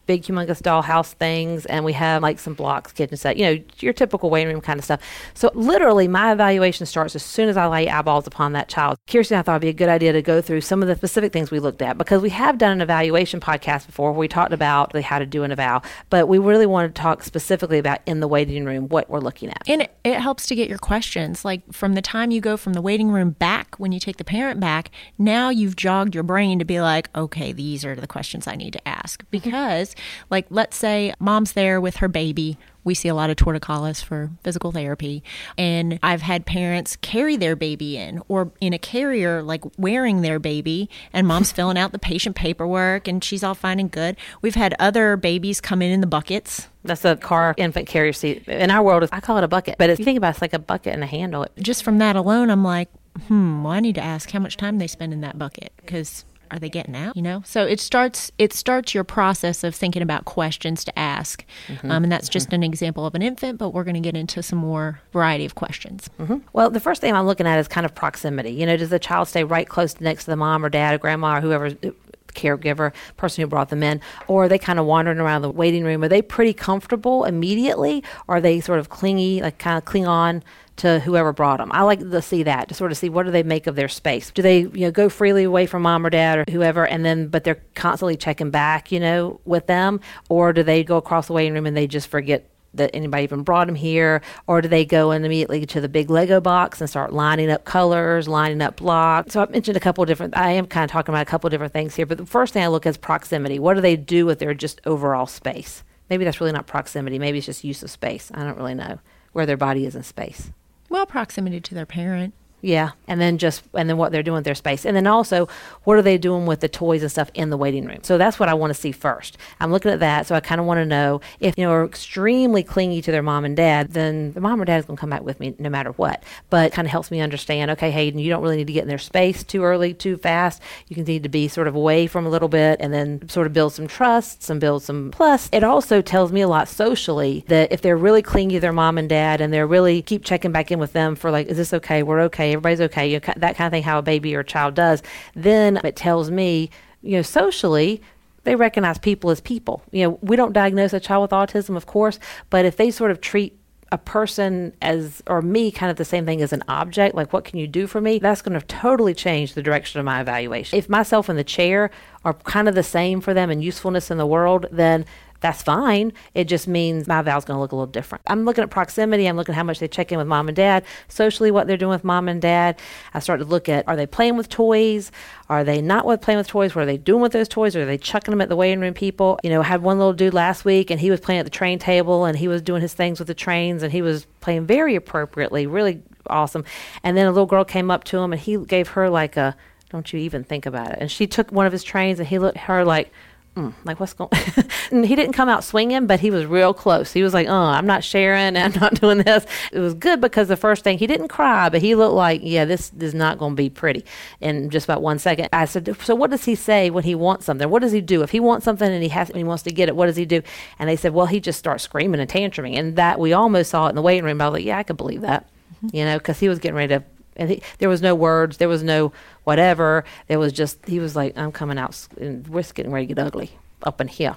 big, 0.07 0.23
humongous 0.23 0.61
dollhouse 0.61 1.13
things. 1.15 1.67
And 1.67 1.85
we 1.85 1.93
have 1.95 2.23
like 2.23 2.39
some 2.39 2.55
blocks, 2.55 2.93
kitchen 2.93 3.17
set, 3.17 3.37
you 3.37 3.45
know, 3.45 3.63
your 3.79 3.93
typical 3.93 4.31
waiting 4.31 4.53
room 4.53 4.61
kind 4.61 4.79
of 4.79 4.85
stuff. 4.85 5.01
So 5.35 5.51
literally, 5.55 6.09
my 6.09 6.33
evaluation 6.33 6.87
starts 6.87 7.15
as 7.17 7.23
soon 7.23 7.49
as 7.49 7.57
I 7.57 7.67
lay 7.67 7.89
eyeballs 7.89 8.27
upon 8.27 8.53
that 8.53 8.69
child. 8.69 8.99
Kirsten, 9.09 9.39
I 9.39 9.43
thought 9.43 9.53
it'd 9.55 9.63
be 9.63 9.69
a 9.69 9.73
good 9.73 9.89
idea 9.89 10.13
to 10.13 10.23
go 10.23 10.41
through 10.41 10.61
some 10.63 10.83
of 10.83 10.89
the 10.89 10.97
specific 10.97 11.33
things 11.33 11.51
we 11.51 11.61
looked 11.61 11.83
at 11.83 11.99
because 11.99 12.23
we 12.23 12.31
have 12.31 12.59
done 12.59 12.73
an 12.73 12.81
evaluation 12.81 13.41
podcast 13.41 13.87
before 13.87 14.13
where 14.13 14.21
we 14.21 14.29
talked 14.29 14.53
about 14.53 14.97
how 15.03 15.19
to 15.19 15.27
do 15.27 15.43
an 15.43 15.53
eval. 15.53 15.83
But 16.11 16.29
we 16.29 16.39
really 16.39 16.67
want 16.67 16.95
to 16.95 17.01
talk 17.01 17.23
specifically 17.23 17.79
about 17.79 18.01
in 18.07 18.21
the 18.21 18.29
waiting 18.29 18.65
room 18.65 18.89
what 18.89 19.09
we're 19.11 19.21
looking 19.21 19.51
at. 19.51 19.63
And 19.69 19.83
it, 19.83 19.95
it 20.05 20.21
helps 20.21 20.47
to 20.47 20.55
get 20.55 20.69
your 20.69 20.79
questions. 20.79 21.45
Like 21.45 21.73
from 21.73 21.95
the 21.95 22.03
time 22.03 22.31
you 22.31 22.41
go 22.41 22.57
from 22.57 22.73
the 22.73 22.83
waiting 22.83 23.11
room 23.11 23.31
back, 23.31 23.77
when 23.77 23.93
you 23.93 24.01
take 24.01 24.17
the 24.17 24.25
parent 24.25 24.61
back, 24.61 24.91
now 25.19 25.51
you've 25.51 25.77
jogged 25.77 26.15
your 26.15 26.25
brain 26.25 26.59
to 26.59 26.65
be 26.65 26.81
like, 26.81 27.09
okay, 27.15 27.53
these 27.53 27.84
are 27.84 27.95
the 27.95 28.07
questions 28.07 28.47
I 28.47 28.57
need 28.57 28.73
to 28.75 28.89
ask. 28.89 29.23
Mm-hmm. 29.23 29.29
Because, 29.31 29.95
like, 30.31 30.47
let's 30.51 30.77
say 30.77 31.15
mom's 31.19 31.53
there 31.53 31.81
with 31.81 31.97
her 31.97 32.09
baby. 32.09 32.59
We 32.85 32.95
see 32.95 33.09
a 33.09 33.15
lot 33.15 33.31
of 33.31 33.37
torticollis 33.37 34.03
for 34.03 34.31
physical 34.43 34.73
therapy. 34.73 35.23
And 35.57 36.01
I've 36.03 36.23
had 36.23 36.47
parents 36.47 36.97
carry 36.97 37.37
their 37.37 37.55
baby 37.55 37.97
in 37.97 38.21
or 38.29 38.51
in 38.61 38.73
a 38.73 38.79
carrier, 38.79 39.43
like 39.43 39.63
wearing 39.79 40.23
their 40.23 40.39
baby, 40.39 40.91
and 41.13 41.27
mom's 41.27 41.53
filling 41.53 41.79
out 41.79 41.93
the 41.93 41.99
patient 41.99 42.35
paperwork 42.35 43.07
and 43.07 43.23
she's 43.23 43.45
all 43.45 43.55
fine 43.55 43.79
and 43.79 43.91
good. 43.91 44.17
We've 44.41 44.57
had 44.57 44.75
other 44.79 45.17
babies 45.17 45.61
come 45.61 45.81
in 45.81 45.93
in 45.93 46.01
the 46.01 46.07
buckets 46.07 46.69
That's 46.84 47.05
a 47.05 47.17
car 47.17 47.55
infant 47.57 47.87
carrier 47.87 48.13
seat. 48.13 48.49
In 48.49 48.71
our 48.71 48.83
world, 48.83 49.09
I 49.13 49.21
call 49.21 49.39
it 49.39 49.45
a 49.45 49.49
bucket. 49.49 49.77
But 49.79 49.91
if 49.91 49.99
you 49.99 50.05
think 50.05 50.19
about 50.19 50.29
it, 50.29 50.31
it's 50.33 50.43
like 50.43 50.53
a 50.53 50.59
bucket 50.59 50.95
and 50.95 51.05
a 51.05 51.07
handle. 51.07 51.47
just 51.59 51.84
from 51.84 51.99
that 51.99 52.17
alone, 52.17 52.51
I'm 52.51 52.65
like, 52.65 52.89
hmm, 53.29 53.63
well, 53.63 53.73
I 53.73 53.81
need 53.81 53.95
to 53.97 54.03
ask 54.03 54.31
how 54.31 54.41
much 54.41 54.57
time 54.57 54.79
they 54.79 54.87
spend 54.87 55.13
in 55.13 55.21
that 55.21 55.39
bucket 55.39 55.73
because 55.77 56.25
are 56.53 56.59
they 56.59 56.69
getting 56.69 56.95
out? 56.95 57.17
You 57.17 57.23
know, 57.23 57.43
so 57.45 57.65
it 57.67 57.81
starts 57.81 58.31
it 58.39 58.53
starts 58.53 58.95
your 58.95 59.05
process 59.05 59.65
of 59.65 59.75
thinking 59.75 60.03
about 60.03 60.27
questions 60.27 60.85
to 60.85 60.97
ask, 60.99 61.45
um, 61.83 62.03
and 62.05 62.13
that's 62.13 62.29
just 62.29 62.53
an 62.53 62.63
example 62.63 63.07
of 63.07 63.15
an 63.15 63.23
infant. 63.23 63.59
But 63.59 63.71
we're 63.71 63.85
going 63.85 63.95
to 63.95 64.01
get 64.01 64.17
into 64.17 64.43
some 64.43 64.59
more 64.59 65.01
variety 65.13 65.45
of 65.47 65.55
questions. 65.55 66.09
Well, 66.53 66.71
the 66.71 66.81
first 66.81 67.01
thing 67.01 67.15
I'm 67.15 67.27
looking 67.27 67.47
at 67.47 67.59
is 67.59 67.69
kind 67.69 67.87
of 67.87 67.95
proximity. 67.95 68.51
You 68.51 68.67
know, 68.67 68.77
does 68.77 68.91
the 68.91 68.99
child 68.99 69.29
stay 69.29 69.45
right 69.45 69.69
close 69.69 69.99
next 70.01 70.25
to 70.25 70.31
the 70.31 70.37
mom 70.37 70.65
or 70.65 70.69
dad 70.69 70.95
or 70.95 70.99
grandma 70.99 71.39
or 71.39 71.41
whoever's 71.41 71.75
uh, 71.83 71.91
caregiver, 72.34 72.93
person 73.16 73.43
who 73.43 73.48
brought 73.48 73.69
them 73.69 73.82
in, 73.82 74.00
or 74.28 74.44
are 74.44 74.48
they 74.48 74.59
kind 74.59 74.78
of 74.78 74.87
wandering 74.87 75.19
around 75.19 75.43
the 75.43 75.50
waiting 75.50 75.84
room? 75.84 76.03
Are 76.03 76.09
they 76.09 76.22
pretty 76.22 76.53
comfortable 76.53 77.25
immediately? 77.25 78.03
Are 78.28 78.41
they 78.41 78.60
sort 78.60 78.78
of 78.78 78.88
clingy, 78.88 79.41
like 79.41 79.59
kind 79.59 79.78
of 79.78 79.84
cling 79.84 80.06
on 80.06 80.42
to 80.76 81.00
whoever 81.00 81.32
brought 81.32 81.59
them? 81.59 81.71
I 81.72 81.82
like 81.82 82.00
to 82.00 82.22
see 82.22 82.42
that 82.44 82.69
to 82.69 82.75
sort 82.75 82.92
of 82.92 82.98
see 82.98 83.09
what 83.09 83.25
do 83.25 83.32
they 83.32 83.42
make 83.42 83.66
of 83.66 83.76
their 83.76 83.88
space. 83.88 84.31
Do 84.31 84.42
they, 84.42 84.60
you 84.60 84.81
know, 84.81 84.91
go 84.91 85.09
freely 85.09 85.45
away 85.45 85.66
from 85.66 85.83
mom 85.83 86.07
or 86.07 86.10
dad 86.10 86.39
or 86.39 86.45
whoever, 86.51 86.86
and 86.86 87.04
then 87.04 87.28
but 87.28 87.45
they're 87.45 87.62
constantly 87.74 88.16
checking 88.16 88.51
back, 88.51 88.91
you 88.91 89.01
know, 89.01 89.41
with 89.45 89.66
them, 89.66 90.01
or 90.28 90.53
do 90.53 90.62
they 90.62 90.84
go 90.84 90.97
across 90.97 91.27
the 91.27 91.33
waiting 91.33 91.54
room 91.54 91.66
and 91.66 91.77
they 91.77 91.86
just 91.86 92.09
forget 92.09 92.48
that 92.74 92.91
anybody 92.95 93.24
even 93.24 93.42
brought 93.42 93.66
them 93.66 93.77
here, 93.77 94.22
or 94.47 94.60
do 94.60 94.69
they 94.69 94.84
go 94.84 95.10
in 95.13 95.24
immediately 95.24 95.66
to 95.66 95.80
the 95.80 95.89
big 95.89 96.10
Lego 96.10 96.41
box 96.41 96.80
and 96.80 96.89
start 96.89 97.13
lining 97.13 97.51
up 97.51 97.65
colors, 97.65 98.28
lining 98.28 98.63
up 98.63 98.77
blocks? 98.77 99.34
So 99.34 99.42
I've 99.42 99.51
mentioned 99.51 99.77
a 99.77 99.80
couple 99.80 100.04
different. 100.04 100.36
I 100.36 100.53
am 100.53 100.66
kind 100.66 100.84
of 100.84 100.91
talking 100.91 101.15
about 101.15 101.22
a 101.22 101.30
couple 101.30 101.51
different 101.51 101.72
things 101.72 101.95
here, 101.95 102.07
but 102.07 102.19
the 102.19 102.27
first 102.27 102.53
thing 102.53 102.63
I 102.63 102.69
look 102.69 102.86
at 102.86 102.91
is 102.91 102.97
proximity. 102.97 103.59
What 103.59 103.74
do 103.74 103.80
they 103.80 103.97
do 103.97 104.27
with 104.27 104.39
their 104.39 104.54
just 104.54 104.80
overall 104.86 105.27
space? 105.27 105.84
Maybe 106.09 106.24
that's 106.24 106.41
really 106.41 106.53
not 106.53 106.66
proximity. 106.66 107.19
Maybe 107.19 107.39
it's 107.39 107.47
just 107.47 107.65
use 107.65 107.83
of 107.83 107.91
space. 107.91 108.30
I 108.34 108.45
don't 108.45 108.57
really 108.57 108.74
know 108.74 108.98
where 109.33 109.47
their 109.47 109.57
body 109.57 109.86
is 109.86 109.97
in 109.97 110.03
space. 110.03 110.51
Well, 110.89 111.07
proximity 111.07 111.60
to 111.60 111.74
their 111.74 111.86
parent. 111.86 112.34
Yeah, 112.64 112.92
and 113.09 113.20
then 113.20 113.38
just 113.38 113.64
and 113.74 113.91
then 113.91 113.97
what 113.97 114.12
they're 114.12 114.22
doing 114.22 114.36
with 114.36 114.44
their 114.44 114.54
space, 114.54 114.86
and 114.86 114.97
then 114.97 115.09
also 115.09 115.48
what 115.82 115.97
are 115.98 116.03
they 116.03 116.16
doing 116.16 116.47
with 116.47 116.60
the 116.60 116.68
toys 116.68 117.03
and 117.03 117.10
stuff 117.10 117.28
in 117.34 117.50
the 117.50 117.56
waiting 117.56 117.84
room? 117.86 117.98
So 118.03 118.18
that's 118.18 118.38
what 118.38 118.48
I 118.48 118.54
want 118.54 118.72
to 118.72 118.80
see 118.80 118.92
first. 118.92 119.36
I'm 119.59 119.72
looking 119.72 119.91
at 119.91 119.98
that, 119.98 120.28
so 120.28 120.36
I 120.36 120.41
kind 120.41 120.60
of 120.60 120.66
want 120.68 120.78
to 120.78 120.86
know 120.86 121.20
if 121.41 121.59
you 121.59 121.64
know 121.64 121.72
are 121.72 121.84
extremely 121.84 122.62
clingy 122.62 123.03
to 123.03 123.10
their 123.10 123.22
mom 123.22 123.44
and 123.44 123.56
dad, 123.56 123.94
then 123.94 124.32
the 124.32 124.41
mom 124.41 124.62
or 124.62 124.64
dad 124.64 124.76
is 124.76 124.84
going 124.84 124.97
to 124.97 125.00
come 125.00 125.10
back 125.10 125.24
with 125.24 125.41
me 125.41 125.56
no 125.59 125.68
matter 125.70 125.91
what. 125.91 126.22
But 126.50 126.70
kind 126.72 126.86
of 126.86 126.92
helps 126.92 127.10
me 127.10 127.20
understand. 127.20 127.68
Okay, 127.72 127.91
Haden, 127.91 128.20
you 128.20 128.30
don't 128.30 128.42
really 128.44 128.59
need 128.59 128.68
to 128.68 128.72
get 128.72 128.82
in 128.82 128.88
their 128.88 128.97
space 128.97 129.42
too 129.42 129.64
early, 129.64 129.92
too 129.92 130.16
fast. 130.16 130.62
You 130.86 130.94
can 130.94 131.04
need 131.04 131.24
to 131.24 131.28
be 131.28 131.48
sort 131.48 131.66
of 131.66 131.74
away 131.74 132.06
from 132.06 132.26
a 132.26 132.30
little 132.30 132.48
bit, 132.48 132.78
and 132.78 132.94
then 132.94 133.28
sort 133.28 133.48
of 133.48 133.53
build 133.53 133.72
some 133.72 133.88
trust, 133.88 134.44
some 134.44 134.60
build 134.60 134.84
some. 134.84 135.10
Plus, 135.10 135.48
it 135.50 135.64
also 135.64 136.00
tells 136.00 136.30
me 136.30 136.42
a 136.42 136.48
lot 136.48 136.68
socially 136.68 137.44
that 137.48 137.72
if 137.72 137.82
they're 137.82 137.97
really 137.97 138.22
clingy 138.22 138.54
to 138.54 138.60
their 138.60 138.72
mom 138.72 138.98
and 138.98 139.09
dad, 139.09 139.41
and 139.41 139.53
they're 139.53 139.66
really 139.66 140.00
keep 140.00 140.24
checking 140.24 140.53
back 140.53 140.70
in 140.70 140.78
with 140.78 140.92
them 140.92 141.16
for 141.16 141.32
like, 141.32 141.48
is 141.48 141.56
this 141.56 141.74
okay? 141.74 142.04
We're 142.04 142.20
okay 142.20 142.52
everybody's 142.53 142.81
okay, 142.81 143.09
you 143.09 143.21
know, 143.21 143.33
that 143.37 143.57
kind 143.57 143.66
of 143.66 143.72
thing, 143.72 143.83
how 143.83 143.99
a 143.99 144.03
baby 144.03 144.34
or 144.34 144.41
a 144.41 144.45
child 144.45 144.75
does, 144.75 145.03
then 145.34 145.78
it 145.84 145.97
tells 145.97 146.31
me, 146.31 146.71
you 147.03 147.16
know, 147.16 147.22
socially, 147.22 148.01
they 148.45 148.57
recognize 148.57 148.99
people 148.99 149.31
as 149.31 149.41
people. 149.41 149.83
You 149.91 150.04
know, 150.04 150.19
we 150.21 150.37
don't 150.37 150.53
diagnose 150.53 150.93
a 150.93 151.01
child 151.01 151.22
with 151.22 151.31
autism, 151.31 151.77
of 151.77 151.87
course, 151.87 152.19
but 152.51 152.65
if 152.65 152.77
they 152.77 152.91
sort 152.91 153.10
of 153.10 153.21
treat 153.21 153.59
a 153.93 153.99
person 153.99 154.75
as 154.81 155.22
or 155.27 155.43
me 155.43 155.71
kind 155.71 155.91
of 155.91 155.99
the 155.99 156.04
same 156.04 156.25
thing 156.25 156.41
as 156.41 156.51
an 156.51 156.65
object 156.66 157.15
like 157.15 157.31
what 157.34 157.45
can 157.45 157.59
you 157.59 157.66
do 157.66 157.87
for 157.87 158.01
me 158.01 158.19
that's 158.19 158.41
going 158.41 158.59
to 158.59 158.66
totally 158.66 159.13
change 159.13 159.53
the 159.53 159.60
direction 159.60 160.01
of 160.01 160.07
my 160.07 160.19
evaluation 160.22 160.78
if 160.78 160.89
myself 160.89 161.28
and 161.28 161.39
the 161.39 161.45
chair 161.45 161.91
are 162.25 162.33
kind 162.33 162.71
of 162.71 162.75
the 162.75 162.83
same 162.83 163.21
for 163.21 163.34
them 163.34 163.51
and 163.51 163.63
usefulness 163.63 164.10
in 164.10 164.16
the 164.16 164.27
world 164.27 164.65
then 164.72 165.05
that's 165.42 165.62
fine. 165.62 166.12
It 166.34 166.44
just 166.44 166.66
means 166.66 167.06
my 167.06 167.18
eval's 167.18 167.44
going 167.44 167.56
to 167.56 167.60
look 167.60 167.72
a 167.72 167.77
little 167.77 167.91
different. 167.91 168.22
I'm 168.28 168.44
looking 168.44 168.62
at 168.62 168.71
proximity. 168.71 169.27
I'm 169.27 169.36
looking 169.36 169.54
at 169.54 169.56
how 169.56 169.65
much 169.65 169.80
they 169.80 169.89
check 169.89 170.12
in 170.12 170.18
with 170.18 170.27
mom 170.27 170.48
and 170.48 170.56
dad, 170.56 170.84
socially, 171.09 171.50
what 171.50 171.66
they're 171.66 171.77
doing 171.77 171.91
with 171.91 172.04
mom 172.04 172.28
and 172.28 172.41
dad. 172.41 172.78
I 173.12 173.18
start 173.18 173.41
to 173.41 173.44
look 173.44 173.68
at 173.68 173.86
are 173.89 173.97
they 173.97 174.06
playing 174.06 174.36
with 174.36 174.48
toys? 174.48 175.10
Are 175.48 175.65
they 175.65 175.83
not 175.83 176.06
with 176.06 176.21
playing 176.21 176.39
with 176.39 176.47
toys? 176.47 176.74
What 176.74 176.83
are 176.83 176.86
they 176.86 176.97
doing 176.97 177.21
with 177.21 177.33
those 177.33 177.48
toys? 177.48 177.77
Are 177.77 177.84
they 177.84 177.98
chucking 177.98 178.33
them 178.33 178.41
at 178.41 178.48
the 178.48 178.56
waiting 178.56 178.80
room 178.80 178.94
people? 178.94 179.39
You 179.42 179.50
know, 179.50 179.60
I 179.60 179.65
had 179.65 179.83
one 179.83 179.98
little 179.98 180.15
dude 180.15 180.33
last 180.33 180.65
week 180.65 180.91
and 180.91 181.00
he 181.00 181.10
was 181.10 181.21
playing 181.21 181.41
at 181.41 181.45
the 181.45 181.50
train 181.50 181.78
table 181.78 182.24
and 182.24 182.38
he 182.38 182.48
was 182.48 182.62
doing 182.62 182.80
his 182.80 182.95
things 182.95 183.18
with 183.18 183.28
the 183.28 183.34
trains 183.34 183.83
and 183.83 183.92
he 183.92 184.00
was 184.00 184.27
playing 184.41 184.65
very 184.65 184.95
appropriately, 184.95 185.66
really 185.66 186.03
awesome. 186.30 186.65
And 187.03 187.16
then 187.16 187.27
a 187.27 187.33
little 187.33 187.47
girl 187.47 187.65
came 187.65 187.91
up 187.91 188.04
to 188.04 188.18
him 188.18 188.33
and 188.33 188.41
he 188.41 188.56
gave 188.59 188.88
her 188.88 189.10
like 189.10 189.36
a, 189.36 189.56
don't 189.91 190.10
you 190.12 190.21
even 190.21 190.45
think 190.45 190.66
about 190.66 190.92
it. 190.92 190.98
And 191.00 191.10
she 191.10 191.27
took 191.27 191.50
one 191.50 191.66
of 191.66 191.72
his 191.72 191.84
trains 191.84 192.18
and 192.18 192.28
he 192.28 192.38
looked 192.38 192.56
at 192.56 192.65
her 192.65 192.84
like, 192.84 193.12
mm, 193.57 193.72
like 193.84 194.01
what's 194.01 194.13
going 194.13 194.31
he 194.91 195.15
didn't 195.15 195.33
come 195.33 195.49
out 195.49 195.65
swinging 195.65 196.07
but 196.07 196.21
he 196.21 196.31
was 196.31 196.47
real 196.47 196.72
close. 196.72 197.13
He 197.13 197.22
was 197.22 197.34
like 197.34 197.49
oh 197.49 197.53
i'm 197.53 197.87
not 197.87 198.04
sharing 198.04 198.57
i'm 198.57 198.72
not 198.72 198.95
doing 198.95 199.19
this. 199.19 199.47
It 199.72 199.78
was 199.78 199.95
good 199.95 200.21
because 200.21 200.49
the 200.49 200.57
first 200.57 200.84
thing 200.84 200.99
he 200.99 201.07
didn't 201.07 201.28
cry 201.28 201.69
but 201.69 201.83
he 201.83 201.95
looked 201.95 202.15
like 202.15 202.41
yeah 202.43 202.65
this 202.65 202.93
is 202.99 203.15
not 203.15 203.39
going 203.39 203.53
to 203.53 203.57
be 203.57 203.71
pretty. 203.71 204.04
In 204.41 204.71
just 204.71 204.84
about 204.84 205.03
one 205.03 205.19
second 205.19 205.49
i 205.53 205.65
said 205.65 205.95
so 206.03 206.15
what 206.15 206.31
does 206.31 206.45
he 206.45 206.54
say 206.54 206.91
when 206.91 207.04
he 207.04 207.15
wants 207.15 207.47
something? 207.47 207.69
What 207.69 207.83
does 207.83 207.93
he 207.93 208.01
do? 208.01 208.22
If 208.22 208.31
he 208.31 208.41
wants 208.41 208.65
something 208.65 208.91
and 208.91 209.03
he 209.03 209.09
has 209.10 209.28
and 209.28 209.39
he 209.39 209.45
wants 209.45 209.63
to 209.65 209.72
get 209.72 209.89
it 209.89 209.97
what 209.97 210.07
does 210.07 210.16
he 210.16 210.25
do? 210.25 210.43
And 210.78 210.89
they 210.89 210.97
said 210.97 211.15
well 211.15 211.27
he 211.27 211.41
just 211.41 211.59
starts 211.59 211.84
screaming 211.84 212.21
and 212.21 212.31
tantruming. 212.31 212.77
And 212.78 212.97
that 212.97 213.19
we 213.19 213.33
almost 213.33 213.71
saw 213.71 213.87
it 213.87 213.91
in 213.91 213.97
the 213.97 214.03
waiting 214.03 214.25
room. 214.25 214.41
I 214.41 214.48
was 214.48 214.55
like 214.55 214.65
yeah 214.65 214.78
i 214.78 214.83
could 214.83 214.97
believe 214.97 215.21
that 215.22 215.48
mm-hmm. 215.84 215.97
you 215.97 216.05
know 216.05 216.19
because 216.19 216.39
he 216.39 216.48
was 216.48 216.59
getting 216.59 216.77
ready 216.77 216.95
to 216.95 217.03
and 217.37 217.51
he, 217.51 217.63
there 217.79 217.89
was 217.89 218.03
no 218.03 218.15
words, 218.15 218.57
there 218.59 218.69
was 218.69 218.83
no 218.83 219.13
whatever. 219.45 220.05
There 220.29 220.39
was 220.39 220.53
just 220.53 220.87
he 220.87 221.01
was 221.01 221.17
like, 221.17 221.37
"I'm 221.37 221.53
coming 221.53 221.79
out, 221.79 222.07
and 222.21 222.47
we're 222.49 222.63
getting 222.63 222.93
ready 222.93 223.07
to 223.07 223.15
get 223.15 223.25
ugly 223.25 223.51
up 223.83 224.01
in 224.01 224.09
here." 224.09 224.37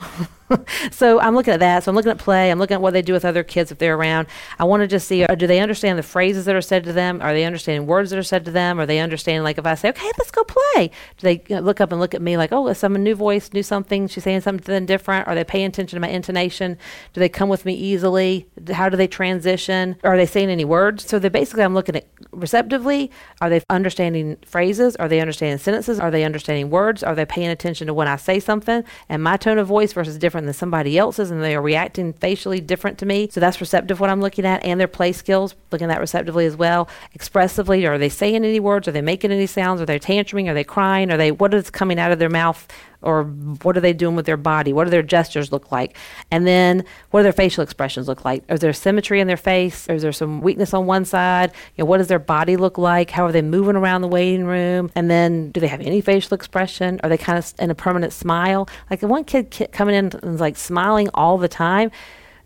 so 0.90 1.20
I'm 1.20 1.34
looking 1.34 1.54
at 1.54 1.60
that. 1.60 1.84
So 1.84 1.90
I'm 1.90 1.96
looking 1.96 2.10
at 2.10 2.18
play. 2.18 2.50
I'm 2.50 2.58
looking 2.58 2.76
at 2.76 2.80
what 2.80 2.92
they 2.92 3.02
do 3.02 3.12
with 3.12 3.24
other 3.24 3.42
kids 3.42 3.70
if 3.70 3.78
they're 3.78 3.96
around. 3.96 4.28
I 4.58 4.64
want 4.64 4.82
to 4.82 4.86
just 4.86 5.06
see 5.06 5.24
uh, 5.24 5.34
do 5.34 5.46
they 5.46 5.60
understand 5.60 5.98
the 5.98 6.02
phrases 6.02 6.44
that 6.46 6.54
are 6.54 6.62
said 6.62 6.84
to 6.84 6.92
them? 6.92 7.20
Are 7.20 7.32
they 7.32 7.44
understanding 7.44 7.86
words 7.86 8.10
that 8.10 8.18
are 8.18 8.22
said 8.22 8.44
to 8.46 8.50
them? 8.50 8.80
Are 8.80 8.86
they 8.86 8.98
understanding, 8.98 9.42
like, 9.42 9.58
if 9.58 9.66
I 9.66 9.74
say, 9.74 9.90
okay, 9.90 10.10
let's 10.18 10.30
go 10.30 10.44
play, 10.44 10.90
do 11.18 11.22
they 11.22 11.60
look 11.60 11.80
up 11.80 11.92
and 11.92 12.00
look 12.00 12.14
at 12.14 12.22
me 12.22 12.36
like, 12.36 12.52
oh, 12.52 12.68
is 12.68 12.78
some 12.78 12.94
new 12.94 13.14
voice, 13.14 13.52
new 13.52 13.62
something? 13.62 14.08
She's 14.08 14.24
saying 14.24 14.40
something 14.40 14.86
different. 14.86 15.28
Are 15.28 15.34
they 15.34 15.44
paying 15.44 15.66
attention 15.66 15.96
to 15.96 16.00
my 16.00 16.08
intonation? 16.08 16.78
Do 17.12 17.20
they 17.20 17.28
come 17.28 17.48
with 17.48 17.64
me 17.64 17.74
easily? 17.74 18.48
How 18.70 18.88
do 18.88 18.96
they 18.96 19.06
transition? 19.06 19.96
Are 20.04 20.16
they 20.16 20.26
saying 20.26 20.50
any 20.50 20.64
words? 20.64 21.06
So 21.06 21.18
they 21.18 21.28
basically, 21.28 21.64
I'm 21.64 21.74
looking 21.74 21.96
at 21.96 22.06
receptively. 22.32 23.10
Are 23.40 23.50
they 23.50 23.60
understanding 23.70 24.36
phrases? 24.44 24.96
Are 24.96 25.08
they 25.08 25.20
understanding 25.20 25.58
sentences? 25.58 26.00
Are 26.00 26.10
they 26.10 26.24
understanding 26.24 26.70
words? 26.70 27.02
Are 27.02 27.14
they 27.14 27.26
paying 27.26 27.48
attention 27.48 27.86
to 27.86 27.94
when 27.94 28.08
I 28.08 28.16
say 28.16 28.40
something 28.40 28.84
and 29.08 29.22
my 29.22 29.36
tone 29.36 29.58
of 29.58 29.66
voice 29.66 29.92
versus 29.92 30.16
different? 30.18 30.37
Different 30.38 30.46
than 30.46 30.54
somebody 30.54 30.96
else's 30.96 31.30
and 31.32 31.42
they 31.42 31.56
are 31.56 31.62
reacting 31.62 32.12
facially 32.12 32.60
different 32.60 32.98
to 32.98 33.06
me. 33.06 33.28
So 33.30 33.40
that's 33.40 33.60
receptive 33.60 33.98
what 33.98 34.08
I'm 34.08 34.20
looking 34.20 34.44
at 34.46 34.64
and 34.64 34.78
their 34.78 34.86
play 34.86 35.12
skills, 35.12 35.54
looking 35.72 35.90
at 35.90 36.00
receptively 36.00 36.46
as 36.46 36.54
well. 36.54 36.88
Expressively, 37.12 37.84
are 37.86 37.98
they 37.98 38.08
saying 38.08 38.36
any 38.36 38.60
words? 38.60 38.86
Are 38.86 38.92
they 38.92 39.02
making 39.02 39.32
any 39.32 39.46
sounds? 39.46 39.80
Are 39.80 39.86
they 39.86 39.98
tantruming? 39.98 40.48
Are 40.48 40.54
they 40.54 40.64
crying? 40.64 41.10
Are 41.10 41.16
they 41.16 41.32
what 41.32 41.54
is 41.54 41.70
coming 41.70 41.98
out 41.98 42.12
of 42.12 42.20
their 42.20 42.30
mouth 42.30 42.68
or 43.02 43.24
what 43.62 43.76
are 43.76 43.80
they 43.80 43.92
doing 43.92 44.16
with 44.16 44.26
their 44.26 44.36
body? 44.36 44.72
What 44.72 44.84
do 44.84 44.90
their 44.90 45.02
gestures 45.02 45.52
look 45.52 45.70
like? 45.70 45.96
And 46.30 46.46
then 46.46 46.84
what 47.10 47.20
do 47.20 47.22
their 47.24 47.32
facial 47.32 47.62
expressions 47.62 48.08
look 48.08 48.24
like? 48.24 48.42
Is 48.48 48.60
there 48.60 48.72
symmetry 48.72 49.20
in 49.20 49.26
their 49.26 49.36
face? 49.36 49.88
Or 49.88 49.94
is 49.94 50.02
there 50.02 50.12
some 50.12 50.40
weakness 50.40 50.74
on 50.74 50.86
one 50.86 51.04
side? 51.04 51.52
You 51.76 51.84
know, 51.84 51.86
what 51.86 51.98
does 51.98 52.08
their 52.08 52.18
body 52.18 52.56
look 52.56 52.76
like? 52.76 53.10
How 53.10 53.24
are 53.24 53.32
they 53.32 53.42
moving 53.42 53.76
around 53.76 54.02
the 54.02 54.08
waiting 54.08 54.44
room? 54.44 54.90
And 54.94 55.10
then 55.10 55.52
do 55.52 55.60
they 55.60 55.68
have 55.68 55.80
any 55.80 56.00
facial 56.00 56.34
expression? 56.34 57.00
Are 57.02 57.08
they 57.08 57.18
kind 57.18 57.38
of 57.38 57.52
in 57.58 57.70
a 57.70 57.74
permanent 57.74 58.12
smile? 58.12 58.68
Like 58.90 59.02
one 59.02 59.24
kid 59.24 59.68
coming 59.72 59.94
in 59.94 60.10
and 60.22 60.34
is 60.34 60.40
like 60.40 60.56
smiling 60.56 61.08
all 61.14 61.38
the 61.38 61.48
time 61.48 61.90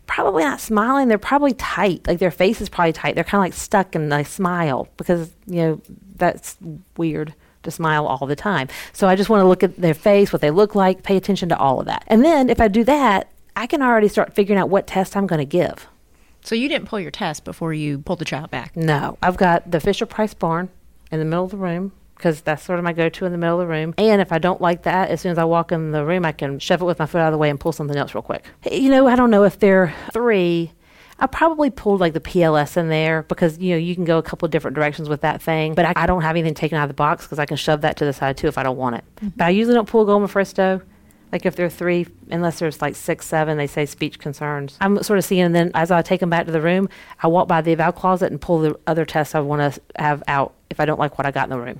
probably 0.05 0.43
not 0.43 0.59
smiling. 0.59 1.07
They're 1.07 1.17
probably 1.17 1.53
tight. 1.53 2.05
Like 2.05 2.19
their 2.19 2.29
face 2.29 2.59
is 2.59 2.67
probably 2.67 2.91
tight. 2.91 3.15
They're 3.15 3.23
kind 3.23 3.39
of 3.39 3.45
like 3.45 3.53
stuck 3.53 3.95
and 3.95 4.11
they 4.11 4.25
smile 4.25 4.89
because, 4.97 5.31
you 5.47 5.61
know, 5.61 5.81
that's 6.17 6.57
weird 6.97 7.33
to 7.63 7.71
smile 7.71 8.05
all 8.05 8.25
the 8.27 8.35
time. 8.35 8.67
So 8.93 9.07
I 9.07 9.15
just 9.15 9.29
want 9.29 9.41
to 9.41 9.47
look 9.47 9.63
at 9.63 9.77
their 9.77 9.93
face, 9.93 10.31
what 10.31 10.41
they 10.41 10.51
look 10.51 10.75
like, 10.75 11.03
pay 11.03 11.17
attention 11.17 11.49
to 11.49 11.57
all 11.57 11.79
of 11.79 11.85
that. 11.87 12.03
And 12.07 12.23
then 12.23 12.49
if 12.49 12.61
I 12.61 12.67
do 12.67 12.83
that, 12.83 13.29
I 13.55 13.67
can 13.67 13.81
already 13.81 14.07
start 14.07 14.33
figuring 14.33 14.59
out 14.59 14.69
what 14.69 14.87
test 14.87 15.15
I'm 15.15 15.27
going 15.27 15.39
to 15.39 15.45
give. 15.45 15.87
So 16.41 16.55
you 16.55 16.67
didn't 16.67 16.87
pull 16.87 16.99
your 16.99 17.11
test 17.11 17.45
before 17.45 17.73
you 17.73 17.99
pulled 17.99 18.19
the 18.19 18.25
child 18.25 18.51
back? 18.51 18.75
No. 18.75 19.17
I've 19.21 19.37
got 19.37 19.69
the 19.69 19.79
Fisher 19.79 20.05
Price 20.05 20.33
barn 20.33 20.69
in 21.11 21.19
the 21.19 21.25
middle 21.25 21.45
of 21.45 21.51
the 21.51 21.57
room 21.57 21.93
because 22.15 22.41
that's 22.41 22.63
sort 22.63 22.79
of 22.79 22.85
my 22.85 22.93
go-to 22.93 23.25
in 23.25 23.31
the 23.31 23.37
middle 23.37 23.59
of 23.59 23.67
the 23.67 23.71
room. 23.71 23.93
And 23.97 24.21
if 24.21 24.31
I 24.31 24.39
don't 24.39 24.61
like 24.61 24.83
that, 24.83 25.09
as 25.09 25.21
soon 25.21 25.31
as 25.31 25.37
I 25.37 25.43
walk 25.45 25.71
in 25.71 25.91
the 25.91 26.05
room, 26.05 26.25
I 26.25 26.31
can 26.31 26.59
shove 26.59 26.81
it 26.81 26.85
with 26.85 26.99
my 26.99 27.05
foot 27.05 27.19
out 27.19 27.27
of 27.27 27.31
the 27.31 27.37
way 27.37 27.49
and 27.49 27.59
pull 27.59 27.71
something 27.71 27.97
else 27.97 28.13
real 28.13 28.21
quick. 28.21 28.45
You 28.69 28.89
know, 28.89 29.07
I 29.07 29.15
don't 29.15 29.29
know 29.29 29.43
if 29.43 29.59
they're 29.59 29.93
three 30.11 30.71
I 31.19 31.27
probably 31.27 31.69
pulled 31.69 31.99
like 31.99 32.13
the 32.13 32.19
PLS 32.19 32.77
in 32.77 32.89
there 32.89 33.23
because 33.23 33.57
you 33.59 33.71
know 33.71 33.77
you 33.77 33.95
can 33.95 34.03
go 34.03 34.17
a 34.17 34.23
couple 34.23 34.47
different 34.47 34.75
directions 34.75 35.09
with 35.09 35.21
that 35.21 35.41
thing. 35.41 35.73
But 35.75 35.85
I, 35.85 35.93
I 35.95 36.05
don't 36.05 36.21
have 36.21 36.35
anything 36.35 36.53
taken 36.53 36.77
out 36.77 36.83
of 36.83 36.89
the 36.89 36.95
box 36.95 37.25
because 37.25 37.39
I 37.39 37.45
can 37.45 37.57
shove 37.57 37.81
that 37.81 37.97
to 37.97 38.05
the 38.05 38.13
side 38.13 38.37
too 38.37 38.47
if 38.47 38.57
I 38.57 38.63
don't 38.63 38.77
want 38.77 38.97
it. 38.97 39.03
Mm-hmm. 39.17 39.27
But 39.37 39.45
I 39.45 39.49
usually 39.49 39.75
don't 39.75 39.87
pull 39.87 40.05
Goldman 40.05 40.29
Fristoe. 40.29 40.81
Like 41.31 41.47
if 41.47 41.55
there 41.55 41.65
are 41.65 41.69
three, 41.69 42.05
unless 42.29 42.59
there's 42.59 42.79
like 42.79 42.95
six, 42.95 43.25
seven, 43.25 43.57
they 43.57 43.65
say 43.65 43.87
speech 43.87 44.19
concerns. 44.19 44.77
I'm 44.79 45.01
sort 45.01 45.17
of 45.17 45.25
seeing, 45.25 45.41
and 45.41 45.55
then 45.55 45.71
as 45.73 45.89
I 45.89 46.03
take 46.03 46.19
them 46.19 46.29
back 46.29 46.45
to 46.45 46.51
the 46.51 46.61
room, 46.61 46.89
I 47.23 47.27
walk 47.27 47.47
by 47.47 47.61
the 47.61 47.71
eval 47.71 47.91
closet 47.91 48.31
and 48.31 48.39
pull 48.39 48.59
the 48.59 48.79
other 48.85 49.03
tests 49.03 49.33
I 49.33 49.39
want 49.39 49.73
to 49.73 49.81
have 49.95 50.21
out 50.27 50.53
if 50.69 50.79
I 50.79 50.85
don't 50.85 50.99
like 50.99 51.17
what 51.17 51.25
I 51.25 51.31
got 51.31 51.45
in 51.45 51.49
the 51.49 51.59
room. 51.59 51.79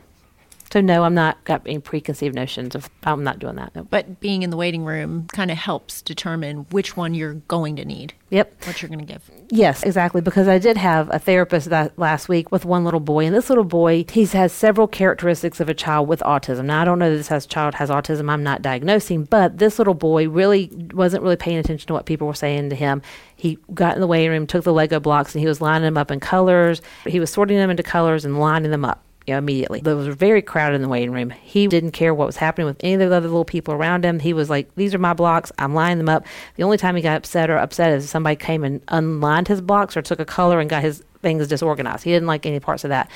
So 0.74 0.82
no, 0.82 1.04
I'm 1.04 1.14
not 1.14 1.44
got 1.44 1.62
any 1.68 1.78
preconceived 1.78 2.34
notions 2.34 2.74
of. 2.74 2.90
I'm 3.04 3.24
not 3.24 3.38
doing 3.38 3.58
that. 3.58 3.76
No. 3.76 3.84
But 3.84 4.20
being 4.20 4.42
in 4.42 4.50
the 4.50 4.58
waiting 4.58 4.84
room 4.84 5.28
kind 5.32 5.52
of 5.52 5.58
helps 5.60 6.02
determine 6.02 6.66
which 6.72 6.98
one 6.98 7.14
you're 7.14 7.36
going 7.36 7.76
to 7.76 7.86
need. 7.86 8.14
Yep. 8.32 8.66
What 8.66 8.82
you're 8.82 8.90
going 8.90 8.98
to 8.98 9.06
give. 9.06 9.30
Yes, 9.52 9.84
exactly. 9.84 10.20
Because 10.20 10.48
I 10.48 10.58
did 10.58 10.78
have 10.78 11.14
a 11.14 11.20
therapist 11.20 11.70
that 11.70 12.00
last 12.00 12.28
week 12.28 12.52
with 12.52 12.66
one 12.66 12.84
little 12.84 13.00
boy, 13.00 13.24
and 13.28 13.36
this 13.36 13.50
little 13.50 13.64
boy, 13.64 14.04
he 14.10 14.26
has 14.26 14.52
several 14.52 14.88
characteristics 14.88 15.60
of 15.60 15.70
a 15.70 15.76
child 15.76 16.08
with 16.08 16.22
autism. 16.22 16.66
Now 16.66 16.82
I 16.82 16.86
don't 16.86 16.98
know 16.98 17.12
that 17.12 17.18
this 17.18 17.28
has, 17.28 17.46
child 17.46 17.76
has 17.76 17.92
autism. 17.92 18.32
I'm 18.32 18.42
not 18.42 18.64
diagnosing, 18.64 19.26
but 19.26 19.60
this 19.60 19.78
little 19.78 19.94
boy 19.94 20.28
really 20.28 20.72
wasn't 20.92 21.22
really 21.22 21.36
paying 21.36 21.58
attention 21.58 21.86
to 21.86 21.94
what 21.94 22.08
people 22.08 22.26
were 22.26 22.34
saying 22.34 22.72
to 22.72 22.76
him. 22.76 23.04
He 23.36 23.60
got 23.76 23.94
in 23.94 24.02
the 24.02 24.08
waiting 24.08 24.32
room, 24.32 24.48
took 24.48 24.64
the 24.64 24.74
Lego 24.74 25.00
blocks, 25.00 25.36
and 25.36 25.40
he 25.40 25.48
was 25.48 25.62
lining 25.62 25.84
them 25.84 26.00
up 26.00 26.10
in 26.10 26.20
colors. 26.20 26.82
He 27.06 27.20
was 27.20 27.30
sorting 27.30 27.58
them 27.58 27.70
into 27.70 27.84
colors 27.84 28.26
and 28.26 28.40
lining 28.40 28.72
them 28.72 28.86
up 28.86 29.04
you 29.26 29.34
know, 29.34 29.38
immediately. 29.38 29.80
It 29.80 29.86
was 29.86 30.08
very 30.16 30.42
crowded 30.42 30.76
in 30.76 30.82
the 30.82 30.90
waiting 30.90 31.12
room. 31.12 31.30
He 31.30 31.68
didn't 31.68 31.92
care 31.92 32.14
what 32.14 32.28
was 32.28 32.38
happening 32.38 32.68
with 32.68 32.78
any 32.82 32.94
of 32.94 33.00
the 33.00 33.16
other 33.16 33.28
little 33.28 33.46
people 33.46 33.74
around 33.74 34.04
him. 34.04 34.20
He 34.20 34.34
was 34.34 34.50
like, 34.50 34.74
These 34.76 34.94
are 34.94 35.00
my 35.00 35.14
blocks. 35.14 35.52
I'm 35.58 35.74
lining 35.74 36.00
them 36.00 36.10
up. 36.10 36.26
The 36.56 36.64
only 36.64 36.78
time 36.78 36.96
he 36.96 37.02
got 37.02 37.18
upset 37.18 37.50
or 37.50 37.58
upset 37.58 37.94
is 37.94 38.10
somebody 38.10 38.36
came 38.36 38.64
and 38.64 38.82
unlined 38.90 39.48
his 39.48 39.62
blocks 39.62 39.96
or 39.96 40.02
took 40.02 40.20
a 40.20 40.26
color 40.26 40.60
and 40.60 40.70
got 40.70 40.84
his 40.84 41.04
things 41.22 41.48
disorganized. 41.48 42.04
He 42.04 42.12
didn't 42.12 42.28
like 42.28 42.46
any 42.46 42.60
parts 42.60 42.84
of 42.84 42.90
that. 42.90 43.10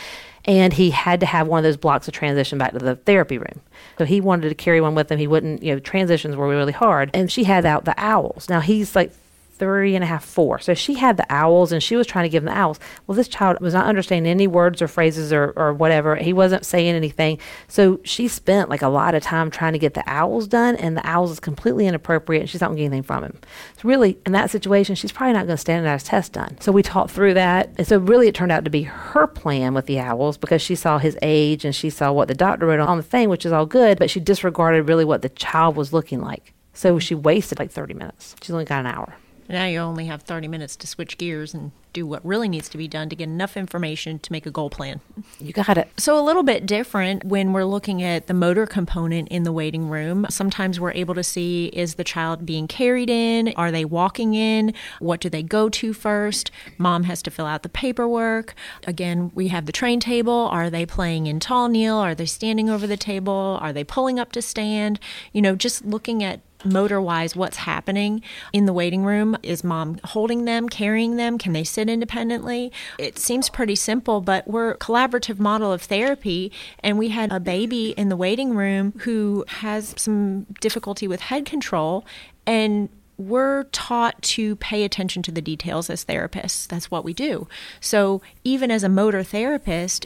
And 0.45 0.71
he 0.71 0.91
had 0.91 1.19
to 1.19 1.25
have 1.25 1.47
one 1.47 1.59
of 1.59 1.63
those 1.63 1.75
blocks 1.75 2.05
to 2.05 2.11
transition 2.11 2.57
back 2.57 2.71
to 2.71 2.79
the 2.79 2.95
therapy 2.95 3.37
room. 3.37 3.59
So 3.97 4.05
he 4.05 4.21
wanted 4.21 4.47
to 4.47 4.55
carry 4.55 4.79
one 4.79 4.95
with 4.95 5.11
him. 5.11 5.19
He 5.19 5.27
wouldn't, 5.27 5.61
you 5.61 5.73
know, 5.73 5.79
transitions 5.79 6.37
were 6.37 6.47
really 6.47 6.71
hard. 6.71 7.11
And 7.13 7.29
she 7.29 7.43
had 7.43 7.65
out 7.65 7.83
the 7.83 7.91
OWLS. 7.97 8.49
Now 8.49 8.61
he's 8.61 8.95
like 8.95 9.11
three 9.57 9.95
and 9.95 10.03
a 10.03 10.07
half, 10.07 10.23
four. 10.23 10.59
So 10.59 10.73
she 10.73 10.95
had 10.95 11.17
the 11.17 11.25
OWLS 11.29 11.71
and 11.71 11.81
she 11.83 11.95
was 11.95 12.07
trying 12.07 12.23
to 12.23 12.29
give 12.29 12.43
him 12.43 12.49
the 12.49 12.59
OWLS. 12.59 12.79
Well, 13.05 13.15
this 13.15 13.27
child 13.27 13.59
was 13.59 13.73
not 13.73 13.85
understanding 13.85 14.29
any 14.29 14.47
words 14.47 14.81
or 14.81 14.87
phrases 14.87 15.33
or, 15.33 15.53
or 15.55 15.73
whatever. 15.73 16.15
He 16.15 16.33
wasn't 16.33 16.65
saying 16.65 16.95
anything. 16.95 17.39
So 17.67 17.99
she 18.03 18.27
spent 18.27 18.69
like 18.69 18.81
a 18.81 18.87
lot 18.87 19.15
of 19.15 19.23
time 19.23 19.51
trying 19.51 19.73
to 19.73 19.79
get 19.79 19.93
the 19.93 20.01
OWLS 20.01 20.49
done, 20.49 20.75
and 20.75 20.95
the 20.95 21.01
OWLS 21.01 21.31
is 21.31 21.39
completely 21.39 21.87
inappropriate 21.87 22.41
and 22.41 22.49
she's 22.49 22.61
not 22.61 22.67
going 22.67 22.77
to 22.77 22.83
get 22.83 22.85
anything 22.87 23.03
from 23.03 23.23
him. 23.23 23.39
So, 23.77 23.87
really, 23.87 24.17
in 24.25 24.31
that 24.31 24.49
situation, 24.49 24.95
she's 24.95 25.11
probably 25.11 25.33
not 25.33 25.45
going 25.45 25.55
to 25.55 25.61
standardize 25.61 26.03
test 26.03 26.33
done. 26.33 26.57
So, 26.59 26.71
we 26.71 26.83
talked 26.83 27.11
through 27.11 27.33
that. 27.35 27.73
And 27.77 27.87
so, 27.87 27.97
really, 27.99 28.27
it 28.27 28.35
turned 28.35 28.51
out 28.51 28.63
to 28.65 28.69
be 28.69 28.83
her 28.83 29.27
plan 29.27 29.73
with 29.73 29.85
the 29.85 29.97
OWLS 29.97 30.39
because 30.39 30.61
she 30.61 30.75
saw 30.75 30.97
his 30.97 31.17
age 31.21 31.65
and 31.65 31.75
she 31.75 31.89
saw 31.89 32.11
what 32.11 32.27
the 32.27 32.35
doctor 32.35 32.65
wrote 32.65 32.79
on 32.79 32.97
the 32.97 33.03
thing, 33.03 33.29
which 33.29 33.45
is 33.45 33.51
all 33.51 33.65
good, 33.65 33.99
but 33.99 34.09
she 34.09 34.19
disregarded 34.19 34.83
really 34.83 35.05
what 35.05 35.21
the 35.21 35.29
child 35.29 35.75
was 35.75 35.93
looking 35.93 36.21
like. 36.21 36.53
So, 36.73 36.99
she 36.99 37.15
wasted 37.15 37.59
like 37.59 37.71
30 37.71 37.93
minutes. 37.93 38.35
She's 38.41 38.51
only 38.51 38.65
got 38.65 38.81
an 38.81 38.87
hour. 38.87 39.15
Now 39.49 39.65
you 39.65 39.79
only 39.79 40.05
have 40.05 40.23
30 40.23 40.47
minutes 40.47 40.75
to 40.77 40.87
switch 40.87 41.17
gears 41.17 41.53
and 41.53 41.71
do 41.97 42.05
what 42.05 42.23
really 42.23 42.47
needs 42.47 42.69
to 42.69 42.77
be 42.77 42.87
done 42.87 43.09
to 43.09 43.15
get 43.15 43.23
enough 43.23 43.57
information 43.57 44.19
to 44.19 44.31
make 44.31 44.45
a 44.45 44.51
goal 44.51 44.69
plan. 44.69 45.01
You 45.39 45.51
got 45.51 45.79
it. 45.79 45.89
So, 45.97 46.19
a 46.19 46.21
little 46.21 46.43
bit 46.43 46.65
different 46.65 47.23
when 47.23 47.53
we're 47.53 47.63
looking 47.63 48.03
at 48.03 48.27
the 48.27 48.35
motor 48.35 48.67
component 48.67 49.29
in 49.29 49.43
the 49.43 49.51
waiting 49.51 49.89
room. 49.89 50.27
Sometimes 50.29 50.79
we're 50.79 50.91
able 50.91 51.15
to 51.15 51.23
see 51.23 51.67
is 51.67 51.95
the 51.95 52.03
child 52.03 52.45
being 52.45 52.67
carried 52.67 53.09
in? 53.09 53.51
Are 53.55 53.71
they 53.71 53.83
walking 53.83 54.35
in? 54.35 54.73
What 54.99 55.21
do 55.21 55.29
they 55.29 55.41
go 55.41 55.69
to 55.69 55.91
first? 55.91 56.51
Mom 56.77 57.03
has 57.05 57.23
to 57.23 57.31
fill 57.31 57.47
out 57.47 57.63
the 57.63 57.69
paperwork. 57.69 58.53
Again, 58.85 59.31
we 59.33 59.47
have 59.47 59.65
the 59.65 59.71
train 59.71 59.99
table. 59.99 60.49
Are 60.51 60.69
they 60.69 60.85
playing 60.85 61.25
in 61.25 61.39
tall 61.39 61.67
kneel? 61.67 61.95
Are 61.95 62.13
they 62.13 62.25
standing 62.27 62.69
over 62.69 62.85
the 62.85 62.97
table? 62.97 63.57
Are 63.59 63.73
they 63.73 63.83
pulling 63.83 64.19
up 64.19 64.31
to 64.33 64.41
stand? 64.41 64.99
You 65.33 65.41
know, 65.41 65.55
just 65.55 65.83
looking 65.83 66.23
at 66.23 66.41
motor 66.65 66.99
wise 66.99 67.35
what's 67.35 67.57
happening 67.57 68.21
in 68.51 68.65
the 68.65 68.73
waiting 68.73 69.03
room 69.03 69.37
is 69.43 69.63
mom 69.63 69.99
holding 70.03 70.45
them 70.45 70.67
carrying 70.67 71.15
them 71.15 71.37
can 71.37 71.53
they 71.53 71.63
sit 71.63 71.89
independently 71.89 72.71
it 72.97 73.19
seems 73.19 73.49
pretty 73.49 73.75
simple 73.75 74.21
but 74.21 74.47
we're 74.47 74.71
a 74.71 74.77
collaborative 74.77 75.39
model 75.39 75.71
of 75.71 75.83
therapy 75.83 76.51
and 76.79 76.97
we 76.97 77.09
had 77.09 77.31
a 77.31 77.39
baby 77.39 77.91
in 77.91 78.09
the 78.09 78.17
waiting 78.17 78.55
room 78.55 78.93
who 79.01 79.45
has 79.47 79.93
some 79.97 80.45
difficulty 80.59 81.07
with 81.07 81.21
head 81.21 81.45
control 81.45 82.05
and 82.45 82.89
we're 83.17 83.63
taught 83.65 84.21
to 84.21 84.55
pay 84.57 84.83
attention 84.83 85.23
to 85.23 85.31
the 85.31 85.41
details 85.41 85.89
as 85.89 86.05
therapists. 86.05 86.67
That's 86.67 86.91
what 86.91 87.03
we 87.03 87.13
do. 87.13 87.47
So, 87.81 88.21
even 88.43 88.69
as 88.69 88.83
a 88.83 88.89
motor 88.89 89.23
therapist, 89.23 90.05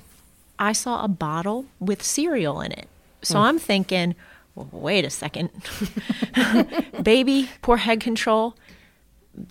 I 0.58 0.72
saw 0.72 1.04
a 1.04 1.10
bottle 1.10 1.66
with 1.80 2.02
cereal 2.02 2.62
in 2.62 2.72
it. 2.72 2.88
So, 3.22 3.36
mm. 3.36 3.42
I'm 3.42 3.60
thinking, 3.60 4.16
well, 4.56 4.70
wait 4.72 5.06
a 5.06 5.10
second. 5.10 5.50
Baby, 7.04 7.50
poor 7.62 7.78
head 7.78 8.00
control. 8.00 8.56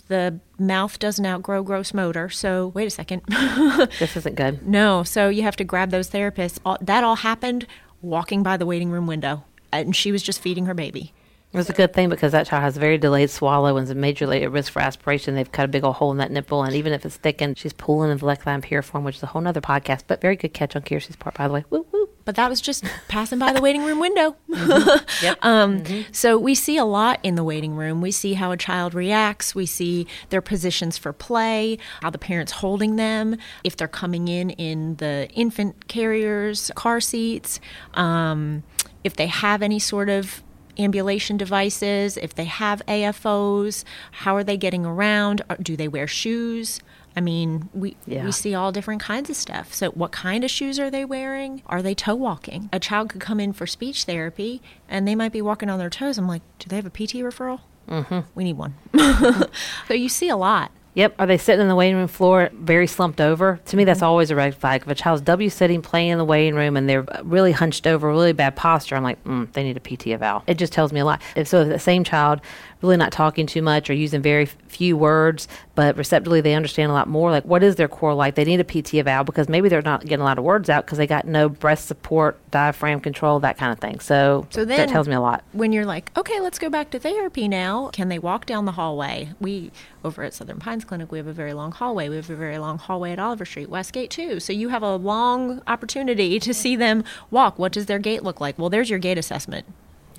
The 0.09 0.39
mouth 0.59 0.99
doesn't 0.99 1.25
outgrow 1.25 1.63
gross 1.63 1.95
motor. 1.95 2.29
So, 2.29 2.69
wait 2.69 2.87
a 2.87 2.91
second. 2.91 3.23
this 3.99 4.17
isn't 4.17 4.35
good. 4.37 4.67
No. 4.67 5.03
So, 5.03 5.29
you 5.31 5.43
have 5.43 5.57
to 5.57 5.65
grab 5.65 5.91
those 5.91 6.11
therapists. 6.11 6.59
All, 6.65 6.77
that 6.83 7.03
all 7.03 7.17
happened 7.17 7.67
walking 8.03 8.43
by 8.43 8.57
the 8.57 8.67
waiting 8.67 8.91
room 8.91 9.07
window. 9.07 9.45
Uh, 9.73 9.77
and 9.77 9.97
she 9.97 10.13
was 10.13 10.23
just 10.23 10.41
feeding 10.41 10.67
her 10.67 10.75
baby. 10.75 11.15
It 11.53 11.57
was 11.57 11.69
a 11.69 11.73
good 11.73 11.93
thing 11.93 12.09
because 12.09 12.31
that 12.31 12.47
child 12.47 12.63
has 12.63 12.77
very 12.77 12.97
delayed 12.97 13.29
swallow 13.29 13.77
and 13.77 13.89
is 13.89 13.95
majorly 13.95 14.43
at 14.43 14.53
risk 14.53 14.73
for 14.73 14.81
aspiration. 14.81 15.35
They've 15.35 15.51
cut 15.51 15.65
a 15.65 15.69
big 15.69 15.83
old 15.83 15.97
hole 15.97 16.13
in 16.13 16.19
that 16.19 16.31
nipple, 16.31 16.63
and 16.63 16.77
even 16.77 16.93
if 16.93 17.05
it's 17.05 17.17
thickened, 17.17 17.59
she's 17.59 17.73
pulling 17.73 18.13
in 18.13 18.19
the 18.19 18.25
lectine 18.25 18.63
piriform, 18.63 19.03
which 19.03 19.17
is 19.17 19.23
a 19.25 19.27
whole 19.27 19.45
other 19.45 19.61
podcast. 19.61 20.05
But 20.07 20.21
very 20.21 20.37
good 20.37 20.55
catch 20.55 20.77
on 20.77 20.83
Kjirsti's 20.83 21.17
part, 21.17 21.35
by 21.35 21.49
the 21.49 21.55
way. 21.55 21.65
Woo 21.71 21.87
woo. 21.91 22.10
But 22.25 22.37
that 22.37 22.49
was 22.49 22.61
just 22.61 22.85
passing 23.09 23.39
by 23.39 23.53
the 23.53 23.61
waiting 23.61 23.85
room 23.85 23.99
window. 23.99 24.37
mm-hmm. 24.51 25.25
Yep. 25.25 25.39
Um, 25.43 25.81
mm-hmm. 25.81 26.13
So 26.13 26.39
we 26.39 26.55
see 26.55 26.77
a 26.77 26.85
lot 26.85 27.19
in 27.23 27.35
the 27.35 27.45
waiting 27.45 27.75
room. 27.75 28.01
We 28.01 28.11
see 28.11 28.35
how 28.35 28.53
a 28.53 28.57
child 28.57 28.95
reacts. 28.95 29.55
We 29.55 29.67
see 29.67 30.07
their 30.29 30.41
positions 30.41 30.99
for 30.99 31.13
play, 31.13 31.79
how 32.03 32.11
the 32.11 32.19
parents 32.19 32.53
holding 32.53 32.97
them, 32.97 33.37
if 33.65 33.77
they're 33.77 33.89
coming 33.89 34.29
in 34.29 34.51
in 34.51 34.97
the 34.97 35.29
infant 35.35 35.89
carriers, 35.89 36.71
car 36.75 37.01
seats, 37.01 37.61
um, 37.95 38.63
if 39.03 39.17
they 39.17 39.27
have 39.27 39.63
any 39.63 39.79
sort 39.79 40.09
of 40.09 40.43
ambulation 40.79 41.37
devices, 41.37 42.17
if 42.17 42.35
they 42.35 42.45
have 42.45 42.83
AFOs, 42.87 43.85
how 44.13 44.37
are 44.37 44.45
they 44.45 44.57
getting 44.57 44.87
around? 44.87 45.43
Do 45.63 45.77
they 45.77 45.89
wear 45.89 46.07
shoes? 46.07 46.81
I 47.17 47.21
mean, 47.21 47.69
we 47.75 47.97
yeah. 48.07 48.25
we 48.25 48.33
see 48.33 48.55
all 48.55 48.73
different 48.73 49.01
kinds 49.01 49.31
of 49.31 49.37
stuff. 49.37 49.75
So, 49.75 49.91
what 49.91 50.13
kind 50.13 50.45
of 50.45 50.51
shoes 50.51 50.79
are 50.79 50.91
they 50.91 51.05
wearing? 51.05 51.63
Are 51.67 51.83
they 51.83 51.95
toe 51.95 52.15
walking? 52.15 52.69
A 52.73 52.79
child 52.79 53.11
could 53.11 53.21
come 53.21 53.41
in 53.41 53.53
for 53.53 53.67
speech 53.67 54.05
therapy 54.05 54.63
and 54.89 55.07
they 55.07 55.15
might 55.15 55.33
be 55.33 55.43
walking 55.43 55.69
on 55.69 55.79
their 55.79 55.91
toes. 55.91 56.19
I'm 56.19 56.29
like, 56.29 56.43
do 56.59 56.69
they 56.69 56.77
have 56.77 56.87
a 56.87 56.91
PT 56.91 57.15
referral? 57.17 57.61
Mm-hmm. 57.89 58.21
We 58.35 58.45
need 58.45 58.57
one. 58.57 58.75
so, 59.89 59.95
you 59.95 60.09
see 60.09 60.29
a 60.29 60.37
lot. 60.37 60.71
Yep. 60.95 61.15
Are 61.21 61.27
they 61.27 61.39
sitting 61.39 61.61
in 61.61 61.69
the 61.69 61.77
waiting 61.77 61.97
room 61.97 62.09
floor 62.09 62.51
very 62.53 62.87
slumped 62.87 63.21
over? 63.21 63.61
To 63.67 63.77
me, 63.77 63.85
that's 63.85 63.99
mm-hmm. 63.99 64.07
always 64.07 64.31
a 64.31 64.37
red 64.37 64.55
flag. 64.57 64.83
If 64.83 64.89
a 64.89 64.95
child's 64.95 65.23
W 65.23 65.49
sitting, 65.49 65.83
playing 65.83 66.11
in 66.11 66.19
the 66.19 66.25
waiting 66.25 66.55
room, 66.55 66.77
and 66.77 66.89
they're 66.89 67.07
really 67.23 67.53
hunched 67.53 67.87
over, 67.87 68.09
really 68.09 68.33
bad 68.33 68.57
posture, 68.57 68.97
I'm 68.97 69.05
like, 69.05 69.23
mm, 69.25 69.51
they 69.53 69.63
need 69.63 69.77
a 69.77 69.81
PT 69.81 70.09
eval. 70.09 70.43
It 70.47 70.55
just 70.55 70.73
tells 70.73 70.93
me 70.93 71.01
a 71.01 71.05
lot. 71.05 71.23
If 71.37 71.47
so, 71.47 71.63
if 71.63 71.69
the 71.69 71.79
same 71.79 72.03
child 72.03 72.41
really 72.83 72.97
not 72.97 73.13
talking 73.13 73.47
too 73.47 73.63
much 73.63 73.91
or 73.91 73.95
using 73.95 74.23
very 74.23 74.47
few 74.47 74.97
words, 74.97 75.49
but 75.75 75.97
receptively 75.97 76.41
they 76.41 76.55
understand 76.55 76.91
a 76.91 76.95
lot 76.95 77.09
more. 77.09 77.31
Like, 77.31 77.45
what 77.45 77.63
is 77.63 77.77
their 77.77 77.89
core 77.89 78.15
like? 78.15 78.35
They 78.35 78.45
need 78.45 78.61
a 78.61 78.65
PT 78.65 78.95
eval 78.95 79.25
because 79.25 79.49
maybe 79.49 79.69
they're 79.69 79.83
not 79.83 80.03
getting 80.03 80.21
a 80.21 80.25
lot 80.25 80.39
of 80.39 80.45
words 80.45 80.71
out 80.71 80.87
because 80.87 80.99
they 80.99 81.07
got 81.07 81.27
no 81.27 81.49
breath 81.49 81.81
support, 81.81 82.39
diaphragm 82.51 83.01
control, 83.01 83.41
that 83.41 83.59
kind 83.59 83.73
of 83.73 83.79
thing. 83.79 84.01
So, 84.01 84.47
so 84.51 84.65
then, 84.65 84.79
that 84.79 84.89
tells 84.89 85.09
me 85.09 85.15
a 85.15 85.21
lot. 85.21 85.45
When 85.53 85.73
you're 85.73 85.87
like, 85.87 86.17
okay, 86.17 86.41
let's 86.41 86.59
go 86.59 86.71
back 86.71 86.91
to 86.91 86.99
therapy 86.99 87.49
now, 87.49 87.89
can 87.93 88.09
they 88.09 88.19
walk 88.19 88.47
down 88.47 88.65
the 88.65 88.73
hallway? 88.73 89.31
We, 89.41 89.71
over 90.05 90.23
at 90.23 90.35
Southern 90.35 90.59
Pines 90.59 90.85
Clinic, 90.85 91.13
we 91.13 91.19
have 91.19 91.27
a 91.27 91.33
very 91.33 91.53
long 91.53 91.73
hallway. 91.73 92.09
We 92.09 92.17
have 92.17 92.31
a 92.31 92.37
very 92.37 92.59
long 92.59 92.79
hallway 92.79 93.13
at 93.13 93.19
Oliver 93.19 93.45
Street, 93.45 93.69
Westgate, 93.69 94.11
too. 94.11 94.41
So 94.41 94.53
you 94.53 94.71
have 94.71 94.83
a 94.83 94.97
long 94.97 95.63
opportunity 95.67 96.41
to 96.41 96.55
see 96.55 96.77
them 96.77 97.05
walk. 97.31 97.59
What 97.59 97.73
does 97.73 97.87
their 97.87 97.99
gait 97.99 98.23
look 98.23 98.41
like? 98.41 98.59
Well, 98.59 98.71
there's 98.71 98.91
your 98.91 98.99
gait 98.99 99.19
assessment. 99.19 99.67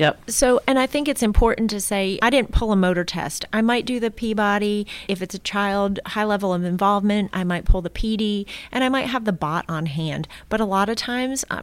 Yep. 0.01 0.31
So, 0.31 0.60
and 0.65 0.79
I 0.79 0.88
think 0.88 1.08
it's 1.08 1.22
important 1.22 1.70
to 1.70 1.79
say 1.79 2.17
I 2.24 2.31
didn't 2.31 2.51
pull 2.51 2.72
a 2.72 2.75
motor 2.75 3.03
test. 3.03 3.46
I 3.53 3.62
might 3.62 3.86
do 3.86 4.00
the 4.00 4.10
Peabody. 4.10 4.88
If 5.08 5.22
it's 5.22 5.36
a 5.36 5.39
child, 5.39 6.00
high 6.08 6.24
level 6.24 6.55
of 6.55 6.63
involvement, 6.63 7.29
I 7.34 7.43
might 7.43 7.65
pull 7.65 7.84
the 7.84 7.91
PD 7.91 8.48
and 8.72 8.84
I 8.84 8.89
might 8.89 9.05
have 9.05 9.25
the 9.25 9.31
BOT 9.31 9.63
on 9.70 9.86
hand. 9.86 10.27
But 10.50 10.60
a 10.60 10.65
lot 10.65 10.89
of 10.89 10.96
times, 10.96 11.46
uh, 11.51 11.62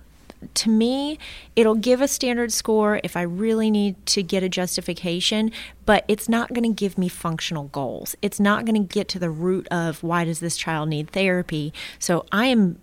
to 0.55 0.71
me, 0.71 1.19
it'll 1.57 1.75
give 1.75 2.01
a 2.01 2.07
standard 2.07 2.53
score 2.53 3.01
if 3.03 3.17
I 3.17 3.23
really 3.23 3.73
need 3.73 4.07
to 4.07 4.23
get 4.23 4.45
a 4.45 4.49
justification, 4.49 5.51
but 5.85 6.05
it's 6.07 6.29
not 6.29 6.51
going 6.51 6.63
to 6.63 6.73
give 6.73 6.97
me 6.97 7.09
functional 7.09 7.65
goals. 7.65 8.15
It's 8.23 8.39
not 8.39 8.65
going 8.65 8.81
to 8.81 8.95
get 8.95 9.09
to 9.09 9.19
the 9.19 9.31
root 9.31 9.67
of 9.73 10.01
why 10.05 10.25
does 10.25 10.39
this 10.39 10.57
child 10.57 10.91
need 10.91 11.11
therapy. 11.11 11.73
So 11.99 12.25
I 12.31 12.47
am 12.47 12.79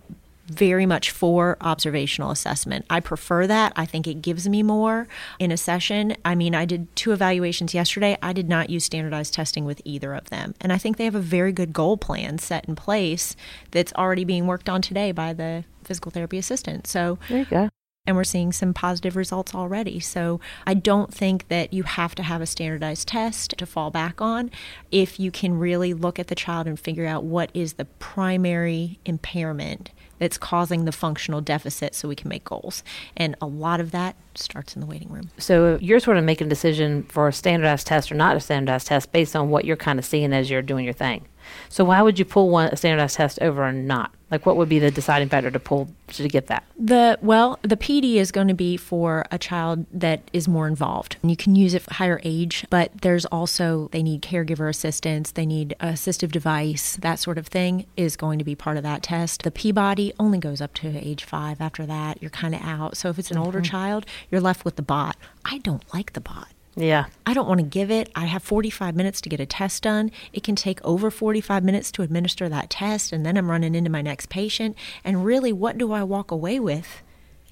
very 0.48 0.86
much 0.86 1.10
for 1.10 1.56
observational 1.60 2.30
assessment. 2.30 2.86
I 2.88 3.00
prefer 3.00 3.46
that. 3.46 3.72
I 3.76 3.84
think 3.84 4.06
it 4.06 4.22
gives 4.22 4.48
me 4.48 4.62
more 4.62 5.08
in 5.38 5.50
a 5.50 5.56
session. 5.56 6.16
I 6.24 6.34
mean, 6.34 6.54
I 6.54 6.64
did 6.64 6.94
two 6.96 7.12
evaluations 7.12 7.74
yesterday. 7.74 8.16
I 8.22 8.32
did 8.32 8.48
not 8.48 8.70
use 8.70 8.84
standardized 8.84 9.34
testing 9.34 9.64
with 9.64 9.82
either 9.84 10.14
of 10.14 10.30
them. 10.30 10.54
And 10.60 10.72
I 10.72 10.78
think 10.78 10.96
they 10.96 11.04
have 11.04 11.14
a 11.14 11.20
very 11.20 11.52
good 11.52 11.72
goal 11.72 11.96
plan 11.96 12.38
set 12.38 12.66
in 12.66 12.76
place 12.76 13.36
that's 13.70 13.92
already 13.94 14.24
being 14.24 14.46
worked 14.46 14.68
on 14.68 14.82
today 14.82 15.12
by 15.12 15.32
the 15.32 15.64
physical 15.84 16.10
therapy 16.10 16.38
assistant. 16.38 16.86
So 16.86 17.18
there 17.28 17.38
you 17.38 17.44
go 17.44 17.68
and 18.06 18.16
we're 18.16 18.24
seeing 18.24 18.52
some 18.52 18.72
positive 18.72 19.16
results 19.16 19.54
already. 19.54 20.00
So 20.00 20.40
I 20.66 20.74
don't 20.74 21.12
think 21.12 21.48
that 21.48 21.72
you 21.72 21.82
have 21.82 22.14
to 22.16 22.22
have 22.22 22.40
a 22.40 22.46
standardized 22.46 23.08
test 23.08 23.54
to 23.58 23.66
fall 23.66 23.90
back 23.90 24.20
on 24.20 24.50
if 24.90 25.18
you 25.18 25.30
can 25.30 25.58
really 25.58 25.92
look 25.94 26.18
at 26.18 26.28
the 26.28 26.34
child 26.34 26.66
and 26.66 26.78
figure 26.78 27.06
out 27.06 27.24
what 27.24 27.50
is 27.54 27.74
the 27.74 27.84
primary 27.84 28.98
impairment 29.04 29.90
that's 30.18 30.38
causing 30.38 30.84
the 30.84 30.92
functional 30.92 31.40
deficit 31.40 31.94
so 31.94 32.08
we 32.08 32.16
can 32.16 32.28
make 32.28 32.44
goals. 32.44 32.82
And 33.16 33.36
a 33.40 33.46
lot 33.46 33.80
of 33.80 33.90
that 33.90 34.16
starts 34.34 34.74
in 34.74 34.80
the 34.80 34.86
waiting 34.86 35.10
room. 35.10 35.30
So 35.38 35.78
you're 35.80 36.00
sort 36.00 36.16
of 36.16 36.24
making 36.24 36.46
a 36.46 36.50
decision 36.50 37.02
for 37.04 37.28
a 37.28 37.32
standardized 37.32 37.86
test 37.86 38.10
or 38.10 38.14
not 38.14 38.36
a 38.36 38.40
standardized 38.40 38.86
test 38.86 39.12
based 39.12 39.36
on 39.36 39.50
what 39.50 39.64
you're 39.64 39.76
kind 39.76 39.98
of 39.98 40.04
seeing 40.04 40.32
as 40.32 40.50
you're 40.50 40.62
doing 40.62 40.84
your 40.84 40.94
thing. 40.94 41.26
So 41.68 41.84
why 41.84 42.02
would 42.02 42.18
you 42.18 42.24
pull 42.24 42.50
one 42.50 42.68
a 42.68 42.76
standardized 42.76 43.16
test 43.16 43.40
over 43.40 43.64
or 43.64 43.72
not? 43.72 44.12
Like 44.30 44.44
what 44.44 44.56
would 44.56 44.68
be 44.68 44.80
the 44.80 44.90
deciding 44.90 45.28
factor 45.28 45.50
to 45.50 45.60
pull 45.60 45.88
to 46.08 46.28
get 46.28 46.48
that? 46.48 46.64
The 46.76 47.16
well, 47.22 47.58
the 47.62 47.76
PD 47.76 48.16
is 48.16 48.32
going 48.32 48.48
to 48.48 48.54
be 48.54 48.76
for 48.76 49.24
a 49.30 49.38
child 49.38 49.86
that 49.92 50.22
is 50.32 50.48
more 50.48 50.66
involved. 50.66 51.16
And 51.22 51.30
you 51.30 51.36
can 51.36 51.54
use 51.54 51.74
it 51.74 51.82
for 51.82 51.94
higher 51.94 52.20
age, 52.24 52.66
but 52.68 52.90
there's 53.02 53.24
also 53.26 53.88
they 53.92 54.02
need 54.02 54.22
caregiver 54.22 54.68
assistance, 54.68 55.30
they 55.30 55.46
need 55.46 55.76
assistive 55.80 56.32
device, 56.32 56.96
that 56.96 57.20
sort 57.20 57.38
of 57.38 57.46
thing 57.46 57.86
is 57.96 58.16
going 58.16 58.38
to 58.38 58.44
be 58.44 58.56
part 58.56 58.76
of 58.76 58.82
that 58.82 59.02
test. 59.02 59.42
The 59.42 59.52
Peabody 59.52 60.12
only 60.18 60.38
goes 60.38 60.60
up 60.60 60.74
to 60.74 60.88
age 60.88 61.22
5. 61.24 61.60
After 61.60 61.86
that, 61.86 62.20
you're 62.20 62.30
kind 62.30 62.54
of 62.54 62.62
out. 62.62 62.96
So 62.96 63.08
if 63.10 63.18
it's 63.18 63.30
an 63.30 63.36
mm-hmm. 63.36 63.46
older 63.46 63.60
child, 63.60 64.06
you're 64.30 64.40
left 64.40 64.64
with 64.64 64.76
the 64.76 64.82
BOT. 64.82 65.16
I 65.44 65.58
don't 65.58 65.84
like 65.94 66.14
the 66.14 66.20
BOT. 66.20 66.48
Yeah. 66.76 67.06
I 67.24 67.32
don't 67.32 67.48
want 67.48 67.60
to 67.60 67.66
give 67.66 67.90
it. 67.90 68.10
I 68.14 68.26
have 68.26 68.42
45 68.42 68.94
minutes 68.94 69.20
to 69.22 69.28
get 69.28 69.40
a 69.40 69.46
test 69.46 69.82
done. 69.82 70.10
It 70.32 70.44
can 70.44 70.54
take 70.54 70.84
over 70.84 71.10
45 71.10 71.64
minutes 71.64 71.90
to 71.92 72.02
administer 72.02 72.48
that 72.48 72.68
test, 72.68 73.12
and 73.12 73.24
then 73.24 73.38
I'm 73.38 73.50
running 73.50 73.74
into 73.74 73.90
my 73.90 74.02
next 74.02 74.28
patient. 74.28 74.76
And 75.02 75.24
really, 75.24 75.52
what 75.52 75.78
do 75.78 75.92
I 75.92 76.02
walk 76.02 76.30
away 76.30 76.60
with? 76.60 77.02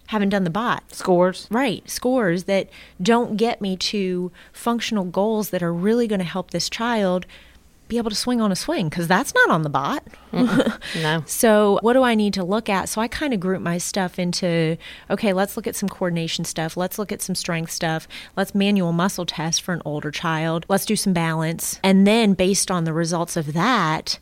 Having 0.09 0.29
done 0.29 0.45
the 0.45 0.51
BOT. 0.51 0.83
Scores. 0.93 1.49
Right. 1.51 1.89
Scores 1.89 2.45
that 2.45 2.69
don't 3.01 3.39
get 3.39 3.63
me 3.63 3.77
to 3.79 4.31
functional 4.53 5.05
goals 5.05 5.49
that 5.49 5.63
are 5.63 5.73
really 5.73 6.07
going 6.07 6.19
to 6.19 6.27
help 6.27 6.51
this 6.51 6.69
child 6.69 7.25
be 7.95 7.99
able 7.99 8.11
to 8.11 8.17
swing 8.17 8.41
on 8.41 8.51
a 8.51 8.57
swing 8.57 8.89
because 8.89 9.07
that's 9.07 9.33
not 9.35 9.51
on 9.51 9.63
the 9.63 9.71
BOT. 9.71 10.03
No. 11.01 11.23
So, 11.27 11.79
what 11.83 11.93
do 11.93 12.03
I 12.03 12.15
need 12.15 12.35
to 12.35 12.45
look 12.45 12.69
at? 12.69 12.89
So, 12.89 13.01
I 13.01 13.09
kind 13.09 13.33
of 13.33 13.41
group 13.41 13.63
my 13.63 13.79
stuff 13.79 14.19
into 14.19 14.77
okay, 15.11 15.33
let's 15.33 15.57
look 15.57 15.67
at 15.67 15.77
some 15.77 15.89
coordination 15.89 16.45
stuff. 16.45 16.77
Let's 16.77 16.99
look 16.99 17.13
at 17.13 17.23
some 17.23 17.35
strength 17.35 17.71
stuff. 17.71 18.09
Let's 18.37 18.55
manual 18.55 18.93
muscle 18.93 19.27
test 19.27 19.63
for 19.63 19.73
an 19.73 19.83
older 19.85 20.11
child. 20.11 20.67
Let's 20.69 20.85
do 20.85 20.97
some 20.97 21.13
balance. 21.13 21.79
And 21.85 22.07
then, 22.07 22.35
based 22.35 22.71
on 22.71 22.85
the 22.85 22.93
results 22.93 23.37
of 23.37 23.53
that, 23.53 24.19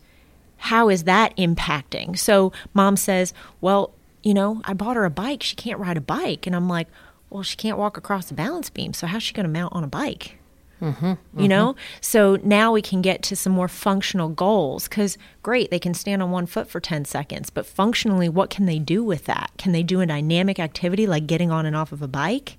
how 0.59 0.91
is 0.91 1.05
that 1.05 1.35
impacting? 1.37 2.19
So, 2.19 2.53
mom 2.75 2.97
says, 2.97 3.33
well, 3.61 3.95
you 4.23 4.35
know, 4.35 4.61
I 4.65 4.75
bought 4.75 4.97
her 4.97 5.05
a 5.05 5.11
bike. 5.11 5.43
She 5.43 5.57
can't 5.57 5.81
ride 5.81 5.97
a 5.97 6.03
bike. 6.03 6.47
And 6.47 6.55
I'm 6.55 6.69
like, 6.69 6.89
well, 7.31 7.43
she 7.43 7.57
can't 7.57 7.79
walk 7.79 7.97
across 7.97 8.27
the 8.27 8.35
balance 8.35 8.69
beam. 8.71 8.93
So, 8.93 9.07
how's 9.07 9.23
she 9.23 9.33
going 9.33 9.47
to 9.47 9.53
mount 9.53 9.75
on 9.75 9.85
a 9.85 9.89
bike? 9.89 10.39
Mm-hmm, 10.83 11.41
you 11.41 11.47
know? 11.47 11.75
Mm-hmm. 11.75 11.99
so 12.01 12.39
now 12.43 12.73
we 12.73 12.83
can 12.83 13.03
get 13.03 13.23
to 13.23 13.37
some 13.37 13.53
more 13.53 13.69
functional 13.69 14.29
goals 14.29 14.89
because 14.89 15.17
great 15.43 15.71
they 15.71 15.79
can 15.79 15.95
stand 15.95 16.21
on 16.21 16.33
one 16.33 16.47
foot 16.47 16.69
for 16.69 16.81
10 16.81 17.05
seconds 17.05 17.51
but 17.51 17.65
functionally 17.65 18.29
what 18.29 18.51
can 18.51 18.67
they 18.67 18.81
do 18.81 19.05
with 19.05 19.27
that? 19.27 19.53
Can 19.59 19.73
they 19.73 19.85
do 19.85 20.01
a 20.01 20.07
dynamic 20.07 20.59
activity 20.59 21.07
like 21.07 21.27
getting 21.29 21.53
on 21.53 21.67
and 21.67 21.77
off 21.77 21.93
of 21.93 22.03
a 22.03 22.09
bike? 22.09 22.57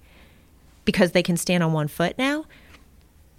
Because 0.86 1.12
they 1.12 1.24
can 1.24 1.38
stand 1.38 1.64
on 1.64 1.74
one 1.74 1.88
foot 1.88 2.18
now? 2.18 2.46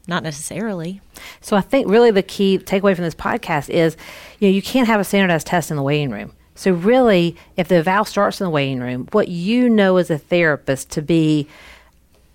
Not 0.06 0.22
necessarily. 0.22 1.00
So 1.40 1.56
I 1.56 1.62
think 1.62 1.88
really 1.88 2.10
the 2.10 2.22
key 2.22 2.58
takeaway 2.58 2.94
from 2.94 3.04
this 3.04 3.14
podcast 3.14 3.70
is, 3.70 3.96
you 4.38 4.48
know, 4.48 4.54
you 4.54 4.60
can't 4.62 4.86
have 4.86 5.00
a 5.00 5.04
standardized 5.04 5.46
test 5.46 5.70
in 5.70 5.76
the 5.76 5.82
waiting 5.82 6.10
room. 6.10 6.32
So 6.54 6.72
really, 6.72 7.36
if 7.56 7.68
the 7.68 7.76
eval 7.76 8.04
starts 8.04 8.40
in 8.40 8.44
the 8.44 8.50
waiting 8.50 8.80
room, 8.80 9.08
what 9.12 9.28
you 9.28 9.68
know 9.68 9.96
as 9.96 10.10
a 10.10 10.18
therapist 10.18 10.90
to 10.90 11.02
be 11.02 11.48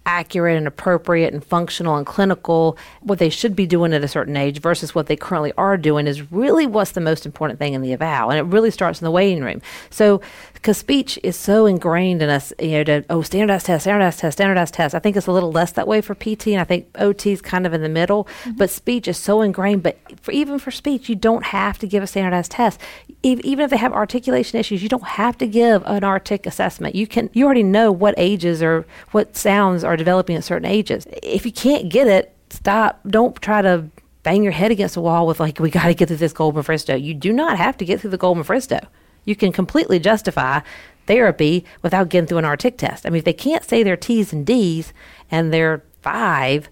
accurate 0.09 0.57
and 0.57 0.67
appropriate 0.67 1.33
and 1.33 1.45
functional 1.45 1.95
and 1.95 2.05
clinical, 2.05 2.75
what 3.01 3.19
they 3.19 3.29
should 3.29 3.55
be 3.55 3.67
doing 3.67 3.93
at 3.93 4.03
a 4.03 4.07
certain 4.07 4.35
age 4.35 4.59
versus 4.59 4.95
what 4.95 5.05
they 5.05 5.15
currently 5.15 5.53
are 5.55 5.77
doing 5.77 6.07
is 6.07 6.31
really 6.31 6.65
what's 6.65 6.91
the 6.91 6.99
most 7.01 7.27
important 7.27 7.59
thing 7.59 7.75
in 7.75 7.81
the 7.83 7.93
eval. 7.93 8.31
And 8.31 8.39
it 8.39 8.51
really 8.51 8.71
starts 8.71 8.99
in 8.99 9.05
the 9.05 9.11
waiting 9.11 9.43
room. 9.43 9.61
So, 9.91 10.19
because 10.53 10.77
speech 10.77 11.17
is 11.23 11.37
so 11.37 11.67
ingrained 11.67 12.21
in 12.21 12.29
us, 12.29 12.51
you 12.59 12.71
know, 12.71 12.83
to, 12.83 13.05
oh, 13.09 13.21
standardized 13.21 13.67
test, 13.67 13.83
standardized 13.83 14.19
test, 14.19 14.37
standardized 14.37 14.73
test. 14.73 14.95
I 14.95 14.99
think 14.99 15.15
it's 15.15 15.27
a 15.27 15.31
little 15.31 15.51
less 15.51 15.71
that 15.73 15.87
way 15.87 16.01
for 16.01 16.15
PT, 16.15 16.47
and 16.47 16.59
I 16.59 16.65
think 16.65 16.87
OT 16.95 17.31
is 17.31 17.41
kind 17.41 17.65
of 17.65 17.73
in 17.73 17.81
the 17.81 17.87
middle. 17.87 18.25
Mm-hmm. 18.25 18.57
But 18.57 18.69
speech 18.69 19.07
is 19.07 19.17
so 19.17 19.41
ingrained. 19.41 19.83
But 19.83 19.99
for, 20.21 20.31
even 20.31 20.59
for 20.59 20.71
speech, 20.71 21.07
you 21.07 21.15
don't 21.15 21.45
have 21.45 21.77
to 21.79 21.87
give 21.87 22.03
a 22.03 22.07
standardized 22.07 22.51
test. 22.51 22.81
Ev- 23.23 23.39
Even 23.41 23.63
if 23.63 23.69
they 23.71 23.77
have 23.77 23.93
articulation 23.93 24.59
issues, 24.59 24.83
you 24.83 24.89
don't 24.89 25.07
have 25.07 25.37
to 25.37 25.47
give 25.47 25.83
an 25.85 26.03
artic 26.03 26.45
assessment. 26.45 26.95
You 26.95 27.07
can, 27.07 27.29
you 27.31 27.45
already 27.45 27.63
know 27.63 27.91
what 27.91 28.15
ages 28.17 28.61
or 28.61 28.85
what 29.11 29.37
sounds 29.37 29.83
are 29.83 29.95
developing 29.99 30.35
at 30.35 30.43
certain 30.43 30.67
ages. 30.67 31.05
If 31.21 31.45
you 31.45 31.51
can't 31.51 31.89
get 31.89 32.07
it, 32.07 32.35
stop. 32.49 32.99
Don't 33.07 33.39
try 33.41 33.61
to 33.61 33.85
bang 34.23 34.43
your 34.43 34.51
head 34.51 34.71
against 34.71 34.95
the 34.95 35.01
wall 35.01 35.27
with 35.27 35.39
like, 35.39 35.59
we 35.59 35.69
got 35.69 35.85
to 35.85 35.93
get 35.93 36.07
through 36.07 36.17
this 36.17 36.33
Goldman 36.33 36.63
Fristoe. 36.63 37.01
You 37.01 37.13
do 37.13 37.31
not 37.31 37.57
have 37.57 37.77
to 37.77 37.85
get 37.85 38.01
through 38.01 38.09
the 38.09 38.17
Goldman 38.17 38.45
Fristoe. 38.45 38.85
You 39.25 39.35
can 39.35 39.51
completely 39.51 39.99
justify 39.99 40.61
therapy 41.05 41.65
without 41.81 42.09
getting 42.09 42.27
through 42.27 42.39
an 42.39 42.45
artic 42.45 42.77
test. 42.77 43.05
I 43.05 43.09
mean, 43.09 43.19
if 43.19 43.25
they 43.25 43.33
can't 43.33 43.63
say 43.63 43.83
their 43.83 43.97
T's 43.97 44.33
and 44.33 44.45
D's 44.45 44.93
and 45.29 45.53
they're 45.53 45.83
five, 46.01 46.69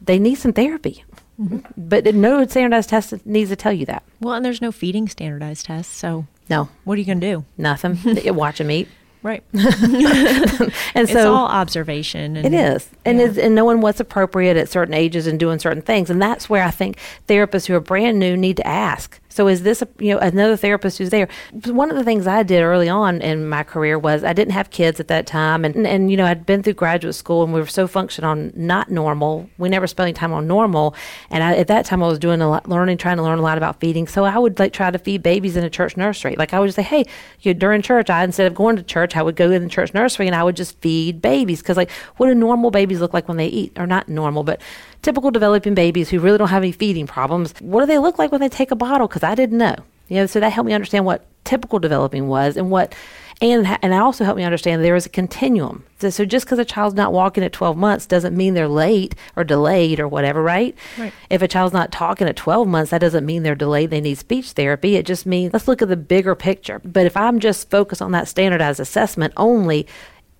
they 0.00 0.18
need 0.18 0.36
some 0.36 0.52
therapy. 0.52 1.04
Mm-hmm. 1.40 1.58
But 1.76 2.14
no 2.14 2.44
standardized 2.46 2.90
test 2.90 3.24
needs 3.24 3.50
to 3.50 3.56
tell 3.56 3.72
you 3.72 3.86
that. 3.86 4.02
well 4.20 4.34
and 4.34 4.44
there's 4.44 4.60
no 4.60 4.72
feeding 4.72 5.08
standardized 5.08 5.66
tests 5.66 5.94
so 5.94 6.26
No, 6.50 6.68
what 6.82 6.96
are 6.96 6.98
you 6.98 7.06
going 7.06 7.20
to 7.20 7.30
do 7.30 7.44
nothing. 7.56 7.96
You 8.04 8.32
Watch 8.34 8.58
them 8.58 8.72
eat. 8.72 8.88
Right 9.22 9.42
And 9.52 10.72
it's 10.94 11.12
so 11.12 11.34
all 11.34 11.46
observation 11.46 12.36
and 12.36 12.46
It 12.46 12.54
is, 12.54 12.88
and 13.04 13.18
Yeah. 13.18 13.26
it's, 13.26 13.38
and 13.38 13.54
knowing 13.54 13.80
what's 13.80 14.00
appropriate 14.00 14.56
at 14.56 14.68
certain 14.68 14.94
ages 14.94 15.26
and 15.26 15.38
doing 15.38 15.58
certain 15.58 15.82
things, 15.82 16.10
and 16.10 16.20
that's 16.20 16.48
where 16.48 16.62
I 16.64 16.70
think 16.70 16.98
therapists 17.28 17.66
who 17.66 17.74
are 17.74 17.80
brand 17.80 18.18
new 18.18 18.36
need 18.36 18.56
to 18.58 18.66
ask. 18.66 19.20
So, 19.38 19.46
is 19.46 19.62
this 19.62 19.82
a, 19.82 19.88
you 20.00 20.12
know 20.12 20.18
another 20.18 20.56
therapist 20.56 20.98
who's 20.98 21.10
there? 21.10 21.28
One 21.66 21.90
of 21.90 21.96
the 21.96 22.02
things 22.02 22.26
I 22.26 22.42
did 22.42 22.60
early 22.60 22.88
on 22.88 23.20
in 23.20 23.48
my 23.48 23.62
career 23.62 23.96
was 23.96 24.24
I 24.24 24.32
didn't 24.32 24.50
have 24.50 24.70
kids 24.70 24.98
at 24.98 25.06
that 25.06 25.28
time, 25.28 25.64
and 25.64 25.86
and 25.86 26.10
you 26.10 26.16
know 26.16 26.26
I'd 26.26 26.44
been 26.44 26.64
through 26.64 26.72
graduate 26.72 27.14
school, 27.14 27.44
and 27.44 27.52
we 27.52 27.60
were 27.60 27.66
so 27.66 27.86
functioned 27.86 28.26
on 28.26 28.52
not 28.56 28.90
normal. 28.90 29.48
We 29.56 29.68
never 29.68 29.86
spent 29.86 30.06
any 30.06 30.12
time 30.12 30.32
on 30.32 30.48
normal, 30.48 30.96
and 31.30 31.44
I, 31.44 31.54
at 31.54 31.68
that 31.68 31.84
time 31.84 32.02
I 32.02 32.08
was 32.08 32.18
doing 32.18 32.40
a 32.40 32.50
lot, 32.50 32.68
learning, 32.68 32.98
trying 32.98 33.18
to 33.18 33.22
learn 33.22 33.38
a 33.38 33.42
lot 33.42 33.58
about 33.58 33.78
feeding. 33.78 34.08
So 34.08 34.24
I 34.24 34.36
would 34.36 34.58
like 34.58 34.72
try 34.72 34.90
to 34.90 34.98
feed 34.98 35.22
babies 35.22 35.56
in 35.56 35.62
a 35.62 35.70
church 35.70 35.96
nursery. 35.96 36.34
Like 36.34 36.52
I 36.52 36.58
would 36.58 36.74
say, 36.74 36.82
hey, 36.82 37.04
you 37.42 37.54
know, 37.54 37.60
during 37.60 37.80
church, 37.80 38.10
I 38.10 38.24
instead 38.24 38.48
of 38.48 38.56
going 38.56 38.74
to 38.74 38.82
church, 38.82 39.14
I 39.16 39.22
would 39.22 39.36
go 39.36 39.52
in 39.52 39.62
the 39.62 39.70
church 39.70 39.94
nursery 39.94 40.26
and 40.26 40.34
I 40.34 40.42
would 40.42 40.56
just 40.56 40.80
feed 40.80 41.22
babies 41.22 41.60
because 41.60 41.76
like 41.76 41.92
what 42.16 42.26
do 42.26 42.34
normal 42.34 42.72
babies 42.72 43.00
look 43.00 43.14
like 43.14 43.28
when 43.28 43.36
they 43.36 43.46
eat? 43.46 43.78
Or 43.78 43.86
not 43.86 44.08
normal, 44.08 44.42
but 44.42 44.60
typical 45.02 45.30
developing 45.30 45.74
babies 45.74 46.08
who 46.10 46.20
really 46.20 46.38
don't 46.38 46.48
have 46.48 46.62
any 46.62 46.72
feeding 46.72 47.06
problems. 47.06 47.54
What 47.60 47.80
do 47.80 47.86
they 47.86 47.98
look 47.98 48.18
like 48.18 48.32
when 48.32 48.40
they 48.40 48.48
take 48.48 48.70
a 48.70 48.76
bottle? 48.76 49.08
Because 49.08 49.22
I 49.22 49.34
didn't 49.34 49.58
know. 49.58 49.76
You 50.08 50.16
know, 50.16 50.26
so 50.26 50.40
that 50.40 50.52
helped 50.52 50.66
me 50.66 50.72
understand 50.72 51.04
what 51.04 51.26
typical 51.44 51.78
developing 51.78 52.28
was 52.28 52.56
and 52.56 52.70
what. 52.70 52.94
And, 53.40 53.66
and 53.82 53.92
it 53.92 53.96
also 53.96 54.24
helped 54.24 54.38
me 54.38 54.42
understand 54.42 54.82
there 54.82 54.96
is 54.96 55.06
a 55.06 55.10
continuum. 55.10 55.84
So, 56.00 56.10
so 56.10 56.24
just 56.24 56.44
because 56.44 56.58
a 56.58 56.64
child's 56.64 56.96
not 56.96 57.12
walking 57.12 57.44
at 57.44 57.52
12 57.52 57.76
months 57.76 58.04
doesn't 58.04 58.36
mean 58.36 58.54
they're 58.54 58.66
late 58.66 59.14
or 59.36 59.44
delayed 59.44 60.00
or 60.00 60.08
whatever, 60.08 60.42
right? 60.42 60.76
Right. 60.98 61.12
If 61.30 61.40
a 61.40 61.46
child's 61.46 61.72
not 61.72 61.92
talking 61.92 62.26
at 62.26 62.34
12 62.34 62.66
months, 62.66 62.90
that 62.90 63.00
doesn't 63.00 63.24
mean 63.24 63.44
they're 63.44 63.54
delayed. 63.54 63.90
They 63.90 64.00
need 64.00 64.18
speech 64.18 64.52
therapy. 64.52 64.96
It 64.96 65.06
just 65.06 65.24
means 65.24 65.52
let's 65.52 65.68
look 65.68 65.82
at 65.82 65.88
the 65.88 65.96
bigger 65.96 66.34
picture. 66.34 66.80
But 66.84 67.06
if 67.06 67.16
I'm 67.16 67.38
just 67.38 67.70
focused 67.70 68.02
on 68.02 68.10
that 68.10 68.26
standardized 68.26 68.80
assessment 68.80 69.34
only, 69.36 69.86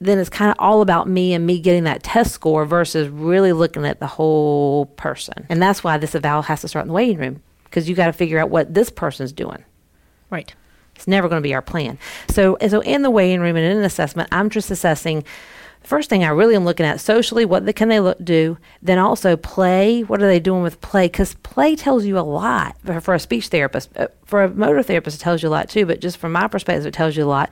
then 0.00 0.18
it's 0.18 0.30
kind 0.30 0.50
of 0.50 0.56
all 0.58 0.80
about 0.80 1.08
me 1.08 1.34
and 1.34 1.46
me 1.46 1.58
getting 1.58 1.84
that 1.84 2.02
test 2.02 2.32
score 2.32 2.64
versus 2.64 3.08
really 3.08 3.52
looking 3.52 3.84
at 3.84 3.98
the 3.98 4.06
whole 4.06 4.86
person. 4.86 5.46
And 5.48 5.60
that's 5.60 5.82
why 5.82 5.98
this 5.98 6.14
eval 6.14 6.42
has 6.42 6.60
to 6.60 6.68
start 6.68 6.84
in 6.84 6.88
the 6.88 6.94
waiting 6.94 7.18
room 7.18 7.42
because 7.64 7.88
you 7.88 7.94
got 7.94 8.06
to 8.06 8.12
figure 8.12 8.38
out 8.38 8.50
what 8.50 8.72
this 8.74 8.90
person's 8.90 9.32
doing. 9.32 9.64
right 10.30 10.54
It's 10.94 11.08
never 11.08 11.28
going 11.28 11.42
to 11.42 11.46
be 11.46 11.54
our 11.54 11.62
plan. 11.62 11.98
So, 12.28 12.56
so 12.68 12.80
in 12.80 13.02
the 13.02 13.10
waiting 13.10 13.40
room 13.40 13.56
and 13.56 13.64
in 13.64 13.78
an 13.78 13.84
assessment, 13.84 14.28
I'm 14.32 14.50
just 14.50 14.70
assessing. 14.70 15.24
First 15.80 16.10
thing 16.10 16.24
I 16.24 16.28
really 16.28 16.56
am 16.56 16.64
looking 16.64 16.84
at 16.84 17.00
socially, 17.00 17.44
what 17.44 17.64
the, 17.64 17.72
can 17.72 17.88
they 17.88 18.00
look, 18.00 18.22
do? 18.22 18.58
Then 18.82 18.98
also 18.98 19.36
play. 19.36 20.02
What 20.02 20.20
are 20.20 20.26
they 20.26 20.40
doing 20.40 20.62
with 20.62 20.80
play? 20.80 21.06
Because 21.06 21.34
play 21.34 21.76
tells 21.76 22.04
you 22.04 22.18
a 22.18 22.20
lot 22.20 22.76
for, 22.84 23.00
for 23.00 23.14
a 23.14 23.18
speech 23.18 23.46
therapist. 23.48 23.96
Uh, 23.96 24.08
For 24.26 24.42
a 24.42 24.50
motor 24.50 24.82
therapist, 24.82 25.20
it 25.20 25.22
tells 25.22 25.42
you 25.42 25.48
a 25.48 25.50
lot 25.50 25.68
too. 25.68 25.86
But 25.86 26.00
just 26.00 26.18
from 26.18 26.32
my 26.32 26.48
perspective, 26.48 26.84
it 26.84 26.94
tells 26.94 27.16
you 27.16 27.24
a 27.24 27.26
lot. 27.26 27.50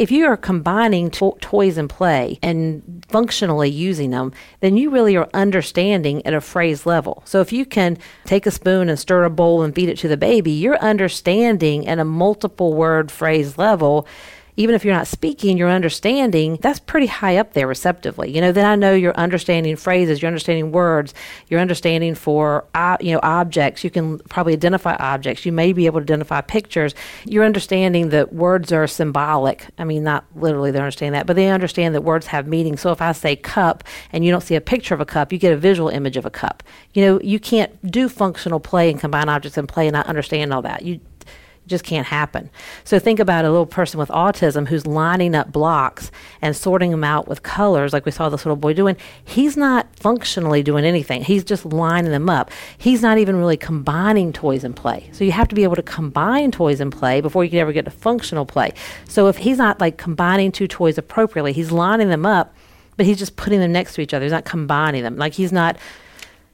If 0.00 0.10
you 0.10 0.24
are 0.24 0.36
combining 0.38 1.10
to- 1.10 1.36
toys 1.42 1.76
and 1.76 1.86
play 1.86 2.38
and 2.42 3.04
functionally 3.10 3.68
using 3.68 4.12
them, 4.12 4.32
then 4.60 4.78
you 4.78 4.88
really 4.88 5.14
are 5.14 5.28
understanding 5.34 6.24
at 6.24 6.32
a 6.32 6.40
phrase 6.40 6.86
level. 6.86 7.22
So 7.26 7.42
if 7.42 7.52
you 7.52 7.66
can 7.66 7.98
take 8.24 8.46
a 8.46 8.50
spoon 8.50 8.88
and 8.88 8.98
stir 8.98 9.24
a 9.24 9.28
bowl 9.28 9.60
and 9.60 9.74
feed 9.74 9.90
it 9.90 9.98
to 9.98 10.08
the 10.08 10.16
baby, 10.16 10.52
you're 10.52 10.78
understanding 10.78 11.86
at 11.86 11.98
a 11.98 12.06
multiple 12.06 12.72
word 12.72 13.10
phrase 13.10 13.58
level. 13.58 14.06
Even 14.56 14.74
if 14.74 14.84
you're 14.84 14.94
not 14.94 15.06
speaking, 15.06 15.56
you're 15.56 15.70
understanding. 15.70 16.58
That's 16.60 16.80
pretty 16.80 17.06
high 17.06 17.36
up 17.36 17.52
there 17.52 17.66
receptively. 17.66 18.30
You 18.34 18.40
know, 18.40 18.52
then 18.52 18.66
I 18.66 18.74
know 18.74 18.94
you're 18.94 19.16
understanding 19.16 19.76
phrases, 19.76 20.20
you're 20.20 20.28
understanding 20.28 20.72
words, 20.72 21.14
you're 21.48 21.60
understanding 21.60 22.14
for 22.14 22.66
uh, 22.74 22.96
you 23.00 23.12
know 23.12 23.20
objects. 23.22 23.84
You 23.84 23.90
can 23.90 24.18
probably 24.20 24.52
identify 24.52 24.96
objects. 24.96 25.46
You 25.46 25.52
may 25.52 25.72
be 25.72 25.86
able 25.86 26.00
to 26.00 26.04
identify 26.04 26.40
pictures. 26.40 26.94
You're 27.24 27.44
understanding 27.44 28.10
that 28.10 28.32
words 28.32 28.72
are 28.72 28.86
symbolic. 28.86 29.66
I 29.78 29.84
mean, 29.84 30.04
not 30.04 30.24
literally 30.34 30.70
they 30.70 30.78
understand 30.78 31.14
that, 31.14 31.26
but 31.26 31.36
they 31.36 31.48
understand 31.48 31.94
that 31.94 32.02
words 32.02 32.26
have 32.26 32.46
meaning. 32.46 32.76
So 32.76 32.92
if 32.92 33.00
I 33.00 33.12
say 33.12 33.36
cup 33.36 33.84
and 34.12 34.24
you 34.24 34.30
don't 34.30 34.42
see 34.42 34.54
a 34.54 34.60
picture 34.60 34.94
of 34.94 35.00
a 35.00 35.06
cup, 35.06 35.32
you 35.32 35.38
get 35.38 35.52
a 35.52 35.56
visual 35.56 35.88
image 35.88 36.16
of 36.16 36.26
a 36.26 36.30
cup. 36.30 36.62
You 36.92 37.04
know, 37.04 37.20
you 37.22 37.38
can't 37.38 37.90
do 37.90 38.08
functional 38.08 38.60
play 38.60 38.90
and 38.90 39.00
combine 39.00 39.28
objects 39.28 39.56
and 39.56 39.68
play 39.68 39.86
and 39.86 39.94
not 39.94 40.06
understand 40.06 40.52
all 40.52 40.62
that. 40.62 40.82
You 40.82 41.00
just 41.66 41.84
can't 41.84 42.06
happen. 42.06 42.50
So 42.84 42.98
think 42.98 43.20
about 43.20 43.44
a 43.44 43.50
little 43.50 43.66
person 43.66 43.98
with 43.98 44.08
autism 44.08 44.68
who's 44.68 44.86
lining 44.86 45.34
up 45.34 45.52
blocks 45.52 46.10
and 46.42 46.56
sorting 46.56 46.90
them 46.90 47.04
out 47.04 47.28
with 47.28 47.42
colors, 47.42 47.92
like 47.92 48.04
we 48.04 48.10
saw 48.10 48.28
this 48.28 48.44
little 48.44 48.56
boy 48.56 48.72
doing. 48.72 48.96
He's 49.24 49.56
not 49.56 49.86
functionally 49.96 50.62
doing 50.62 50.84
anything. 50.84 51.22
He's 51.22 51.44
just 51.44 51.64
lining 51.64 52.10
them 52.10 52.28
up. 52.28 52.50
He's 52.76 53.02
not 53.02 53.18
even 53.18 53.36
really 53.36 53.56
combining 53.56 54.32
toys 54.32 54.64
and 54.64 54.74
play. 54.74 55.08
So 55.12 55.24
you 55.24 55.32
have 55.32 55.48
to 55.48 55.54
be 55.54 55.62
able 55.62 55.76
to 55.76 55.82
combine 55.82 56.50
toys 56.50 56.80
and 56.80 56.92
play 56.92 57.20
before 57.20 57.44
you 57.44 57.50
can 57.50 57.60
ever 57.60 57.72
get 57.72 57.84
to 57.84 57.90
functional 57.90 58.44
play. 58.44 58.72
So 59.08 59.28
if 59.28 59.36
he's 59.36 59.58
not 59.58 59.80
like 59.80 59.96
combining 59.96 60.52
two 60.52 60.66
toys 60.66 60.98
appropriately, 60.98 61.52
he's 61.52 61.70
lining 61.70 62.08
them 62.08 62.26
up, 62.26 62.54
but 62.96 63.06
he's 63.06 63.18
just 63.18 63.36
putting 63.36 63.60
them 63.60 63.72
next 63.72 63.94
to 63.94 64.00
each 64.00 64.12
other. 64.12 64.24
He's 64.24 64.32
not 64.32 64.44
combining 64.44 65.02
them. 65.02 65.16
Like 65.16 65.34
he's 65.34 65.52
not 65.52 65.76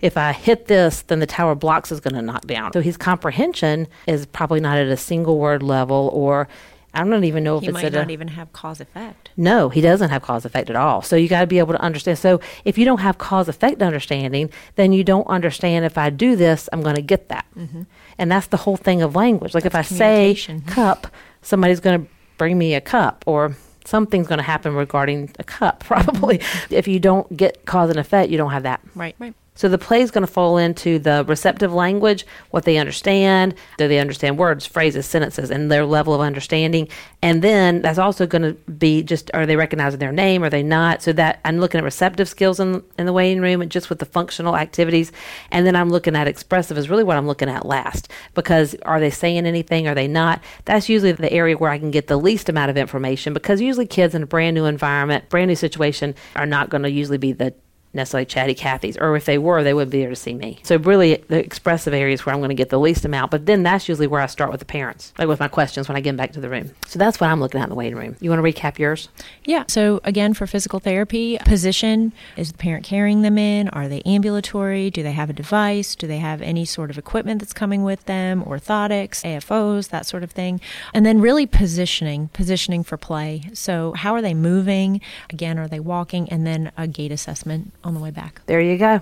if 0.01 0.17
I 0.17 0.33
hit 0.33 0.67
this, 0.67 1.03
then 1.03 1.21
the 1.21 1.27
tower 1.27 1.55
blocks 1.55 1.91
is 1.91 2.01
going 2.01 2.15
to 2.15 2.23
knock 2.23 2.47
down. 2.47 2.73
So 2.73 2.81
his 2.81 2.97
comprehension 2.97 3.89
is 4.07 4.27
probably 4.27 4.61
not 4.61 4.79
at 4.79 4.89
a 4.89 4.97
single 4.97 5.39
word 5.39 5.63
level, 5.63 6.11
or 6.13 6.49
I 6.95 7.05
don't 7.05 7.25
even 7.25 7.45
know 7.45 7.57
if 7.57 7.63
he 7.63 7.69
it's 7.69 7.75
might 7.75 7.93
not 7.93 8.09
a. 8.09 8.13
even 8.13 8.29
have 8.29 8.53
cause 8.53 8.81
effect 8.81 9.27
no, 9.37 9.69
he 9.69 9.81
doesn't 9.81 10.11
have 10.11 10.23
cause 10.23 10.45
effect 10.45 10.71
at 10.71 10.77
all. 10.77 11.03
So 11.03 11.15
you 11.15 11.29
got 11.29 11.41
to 11.41 11.47
be 11.47 11.59
able 11.59 11.75
to 11.75 11.81
understand. 11.81 12.19
So 12.19 12.41
if 12.65 12.79
you 12.79 12.85
don't 12.85 13.01
have 13.01 13.19
cause 13.19 13.49
effect 13.49 13.83
understanding, 13.83 14.51
then 14.77 14.93
you 14.93 15.05
don't 15.05 15.27
understand 15.27 15.85
if 15.85 15.99
I 15.99 16.11
do 16.11 16.37
this, 16.37 16.69
I'm 16.73 16.83
going 16.83 16.97
to 16.97 17.03
get 17.03 17.29
that. 17.29 17.45
Mm-hmm. 17.57 17.83
And 18.19 18.33
that's 18.33 18.47
the 18.47 18.57
whole 18.57 18.77
thing 18.77 19.03
of 19.03 19.15
language. 19.15 19.55
Like 19.55 19.67
if 19.67 19.75
I 19.75 19.83
say 19.83 20.35
cup, 20.67 21.09
somebody's 21.43 21.81
going 21.81 22.05
to 22.05 22.11
bring 22.39 22.57
me 22.57 22.75
a 22.75 22.81
cup 22.81 23.25
or 23.27 23.57
something's 23.85 24.27
going 24.27 24.39
to 24.39 24.45
happen 24.45 24.75
regarding 24.75 25.31
a 25.39 25.45
cup 25.45 25.81
probably. 25.85 26.39
Mm-hmm. 26.39 26.75
if 26.75 26.89
you 26.89 26.99
don't 26.99 27.37
get 27.37 27.67
cause 27.67 27.91
and 27.91 27.99
effect, 27.99 28.31
you 28.31 28.39
don't 28.39 28.53
have 28.53 28.63
that. 28.63 28.81
right 28.95 29.15
right 29.19 29.35
So 29.57 29.69
the 29.69 29.79
play 29.79 30.03
is 30.03 30.11
going 30.11 30.25
to 30.25 30.33
fall 30.33 30.59
into 30.59 30.99
the 30.99 31.25
receptive 31.27 31.73
language, 31.73 32.25
what 32.51 32.65
they 32.65 32.77
understand, 32.79 33.55
do 33.79 33.89
they 33.89 33.99
understand 33.99 34.39
words, 34.39 34.67
phrases, 34.67 35.07
sentences, 35.07 35.51
and 35.51 35.73
their 35.73 35.85
level 35.85 36.15
of 36.15 36.21
understanding. 36.21 36.89
And 37.23 37.43
then 37.43 37.83
that's 37.83 37.99
also 37.99 38.27
going 38.27 38.43
to 38.43 38.53
be 38.71 39.03
just 39.03 39.31
are 39.35 39.47
they 39.47 39.57
recognizing 39.57 39.99
their 39.99 40.13
name, 40.13 40.45
are 40.45 40.51
they 40.51 40.63
not? 40.63 41.03
So 41.03 41.13
that 41.15 41.41
I'm 41.45 41.59
looking 41.59 41.79
at 41.79 41.85
receptive 41.85 42.29
skills 42.29 42.61
in, 42.61 42.83
in 42.99 43.07
the 43.07 43.13
waiting 43.13 43.41
room 43.41 43.63
and 43.63 43.71
just 43.71 43.89
with 43.89 43.99
the 43.99 44.07
functional 44.07 44.57
activities. 44.57 45.11
And 45.51 45.67
then 45.67 45.75
I'm 45.75 45.91
looking 45.91 46.15
at 46.15 46.29
expressive 46.29 46.79
is 46.79 46.91
really 46.91 47.05
what 47.05 47.17
I'm 47.17 47.27
looking 47.27 47.49
at 47.49 47.67
last 47.67 48.11
because 48.35 48.75
are 48.83 49.01
they 49.01 49.11
saying 49.11 49.47
anything, 49.47 49.89
are 49.89 49.95
they 49.95 50.09
not? 50.09 50.43
That's 50.67 50.89
usually 50.89 51.13
the 51.13 51.33
area 51.33 51.57
where 51.57 51.71
I 51.71 51.79
can 51.79 51.91
get 51.91 52.07
the 52.07 52.19
least 52.19 52.49
amount 52.49 52.71
of 52.71 52.77
information 52.77 53.33
because 53.33 53.61
usually 53.61 53.87
kids 53.87 54.15
in 54.15 54.23
a 54.23 54.27
brand 54.27 54.55
new 54.55 54.67
environment, 54.67 55.29
brand 55.31 55.49
new 55.49 55.57
situation 55.57 56.15
are 56.35 56.47
not 56.47 56.69
going 56.69 56.83
to 56.83 56.91
usually 56.91 57.19
be 57.19 57.33
the 57.33 57.55
necessarily 57.97 58.27
chatty 58.27 58.55
Cathy's, 58.55 58.97
or 58.97 59.17
if 59.17 59.25
they 59.25 59.39
were, 59.39 59.63
they 59.63 59.75
wouldn't 59.75 59.91
be 59.91 60.01
there 60.01 60.11
to 60.11 60.17
see 60.17 60.35
me. 60.35 60.61
So 60.63 60.77
really, 60.77 61.17
the 61.29 61.39
expressive 61.39 61.95
areas 61.95 62.25
where 62.25 62.35
I'm 62.35 62.41
going 62.41 62.51
to 62.51 62.55
get 62.55 62.69
the 62.69 62.79
least 62.79 63.05
amount. 63.05 63.31
But 63.31 63.47
then 63.47 63.63
that's 63.63 63.89
usually 63.89 64.07
where 64.07 64.21
I 64.21 64.27
start 64.27 64.51
with 64.51 64.61
the 64.61 64.67
parents, 64.67 65.13
like 65.19 65.29
with 65.29 65.41
my 65.41 65.49
questions 65.49 65.89
when 65.89 65.97
I 65.97 66.01
get 66.01 66.11
them 66.11 66.17
back 66.17 66.33
to 66.33 66.41
the 66.41 66.49
room. 66.49 66.71
So 66.87 66.99
that's 66.99 67.21
what 67.21 67.31
I'm 67.31 67.41
looking 67.41 67.61
at 67.61 67.65
in 67.65 67.71
the 67.71 67.77
waiting 67.77 67.99
room. 67.99 68.17
You 68.21 68.31
want 68.31 68.45
to 68.45 68.53
recap 68.53 68.79
yours? 68.79 69.09
Yeah. 69.45 69.65
So 69.69 70.01
again, 70.05 70.35
for 70.35 70.47
physical 70.47 70.79
therapy, 70.79 71.39
position 71.45 72.13
is 72.37 72.53
the 72.53 72.59
parent 72.59 72.85
carrying 72.85 73.23
them 73.23 73.39
in? 73.39 73.69
Are 73.71 73.89
they 73.89 74.03
ambulatory? 74.03 74.91
Do 74.91 75.03
they 75.03 75.13
have 75.13 75.31
a 75.31 75.33
device? 75.33 75.97
Do 75.97 76.07
they 76.07 76.19
have 76.19 76.43
any 76.43 76.65
sort 76.65 76.91
of 76.91 76.99
equipment 76.99 77.41
that's 77.41 77.53
coming 77.53 77.83
with 77.83 78.05
them? 78.05 78.43
Orthotics, 78.45 79.23
AFOs, 79.25 79.89
that 79.89 80.07
sort 80.07 80.23
of 80.23 80.31
thing. 80.31 80.61
And 80.93 81.07
then 81.07 81.21
really 81.21 81.47
positioning, 81.47 82.29
positioning 82.29 82.85
for 82.85 82.97
play. 82.97 83.51
So 83.55 83.93
how 83.93 84.15
are 84.15 84.23
they 84.23 84.35
moving? 84.35 85.01
Again, 85.31 85.59
are 85.59 85.69
they 85.69 85.81
walking? 85.81 86.29
And 86.29 86.47
then 86.47 86.73
a 86.77 86.87
gait 86.87 87.13
assessment 87.13 87.73
on 87.87 87.95
the 87.95 88.01
way 88.01 88.11
back. 88.11 88.41
There 88.47 88.61
you 88.61 88.77
go. 88.77 89.01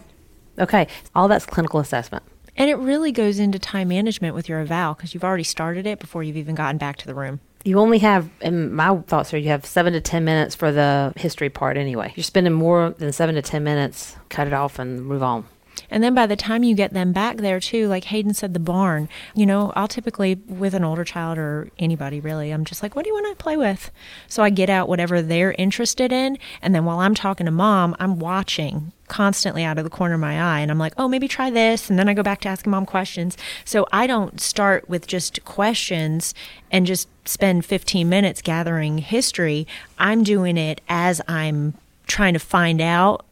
Okay. 0.59 0.87
All 1.14 1.29
that's 1.29 1.47
clinical 1.47 1.81
assessment. 1.81 2.23
And 2.57 2.70
it 2.70 2.77
really 2.77 3.11
goes 3.11 3.38
into 3.38 3.59
time 3.59 3.88
management 3.88 4.35
with 4.35 4.49
your 4.49 4.61
eval 4.61 4.94
because 4.94 5.12
you've 5.12 5.25
already 5.25 5.42
started 5.42 5.87
it 5.87 5.99
before 5.99 6.23
you've 6.23 6.37
even 6.37 6.55
gotten 6.55 6.79
back 6.79 6.97
to 6.99 7.07
the 7.07 7.14
room. 7.14 7.40
You 7.64 7.81
only 7.81 7.99
have, 7.99 8.29
in 8.40 8.73
my 8.75 8.97
thoughts 9.07 9.33
are, 9.33 9.38
you 9.38 9.49
have 9.49 9.64
seven 9.64 9.94
to 9.94 10.01
10 10.01 10.25
minutes 10.25 10.55
for 10.55 10.70
the 10.70 11.12
history 11.16 11.49
part 11.49 11.77
anyway. 11.77 12.12
You're 12.14 12.23
spending 12.23 12.53
more 12.53 12.90
than 12.90 13.11
seven 13.12 13.35
to 13.37 13.42
10 13.42 13.64
minutes, 13.64 14.16
cut 14.29 14.47
it 14.47 14.53
off 14.53 14.79
and 14.79 15.05
move 15.05 15.23
on. 15.23 15.47
And 15.91 16.03
then 16.03 16.15
by 16.15 16.27
the 16.27 16.37
time 16.37 16.65
you 16.65 16.75
get 16.75 16.93
them 16.93 17.13
back 17.13 17.39
there 17.39 17.61
too, 17.61 17.89
like 17.89 18.05
Haden 18.05 18.35
said, 18.35 18.55
the 18.55 18.61
barn, 18.61 19.09
you 19.35 19.47
know, 19.47 19.73
I'll 19.77 19.89
typically, 19.89 20.35
with 20.35 20.75
an 20.75 20.85
older 20.85 21.05
child 21.05 21.39
or 21.39 21.71
anybody 21.79 22.21
really, 22.21 22.51
I'm 22.51 22.65
just 22.65 22.83
like, 22.83 22.95
what 22.97 23.05
do 23.05 23.11
you 23.11 23.15
want 23.15 23.37
to 23.37 23.43
play 23.43 23.57
with? 23.57 23.91
So 24.29 24.43
I 24.43 24.51
get 24.51 24.71
out 24.71 24.89
whatever 24.89 25.23
they're 25.23 25.53
interested 25.53 26.13
in. 26.13 26.39
And 26.63 26.75
then 26.75 26.85
while 26.85 27.01
I'm 27.01 27.15
talking 27.15 27.47
to 27.47 27.53
mom, 27.53 27.97
I'm 27.99 28.19
watching 28.19 28.93
constantly 29.09 29.65
out 29.65 29.79
of 29.79 29.85
the 29.85 29.91
corner 29.91 30.15
of 30.15 30.21
my 30.21 30.41
eye 30.41 30.61
and 30.61 30.71
I'm 30.71 30.79
like, 30.79 30.95
"Oh, 30.97 31.09
maybe 31.09 31.29
try 31.29 31.51
this." 31.51 31.91
And 31.91 31.99
then 31.99 32.09
I 32.09 32.15
go 32.15 32.23
back 32.23 32.41
to 32.41 32.49
asking 32.49 32.71
mom 32.71 32.87
questions. 32.87 33.37
So 33.65 33.87
I 33.93 34.07
don't 34.07 34.41
start 34.41 34.89
with 34.89 35.07
just 35.07 35.45
questions 35.45 36.35
and 36.71 36.87
just 36.87 37.09
spend 37.27 37.65
15 37.65 38.09
minutes 38.09 38.43
gathering 38.43 38.99
history. 38.99 39.67
I'm 39.99 40.23
doing 40.23 40.57
it 40.57 40.81
as 40.89 41.21
I'm 41.29 41.75
trying 42.07 42.33
to 42.35 42.39
find 42.39 42.81
out 42.81 43.25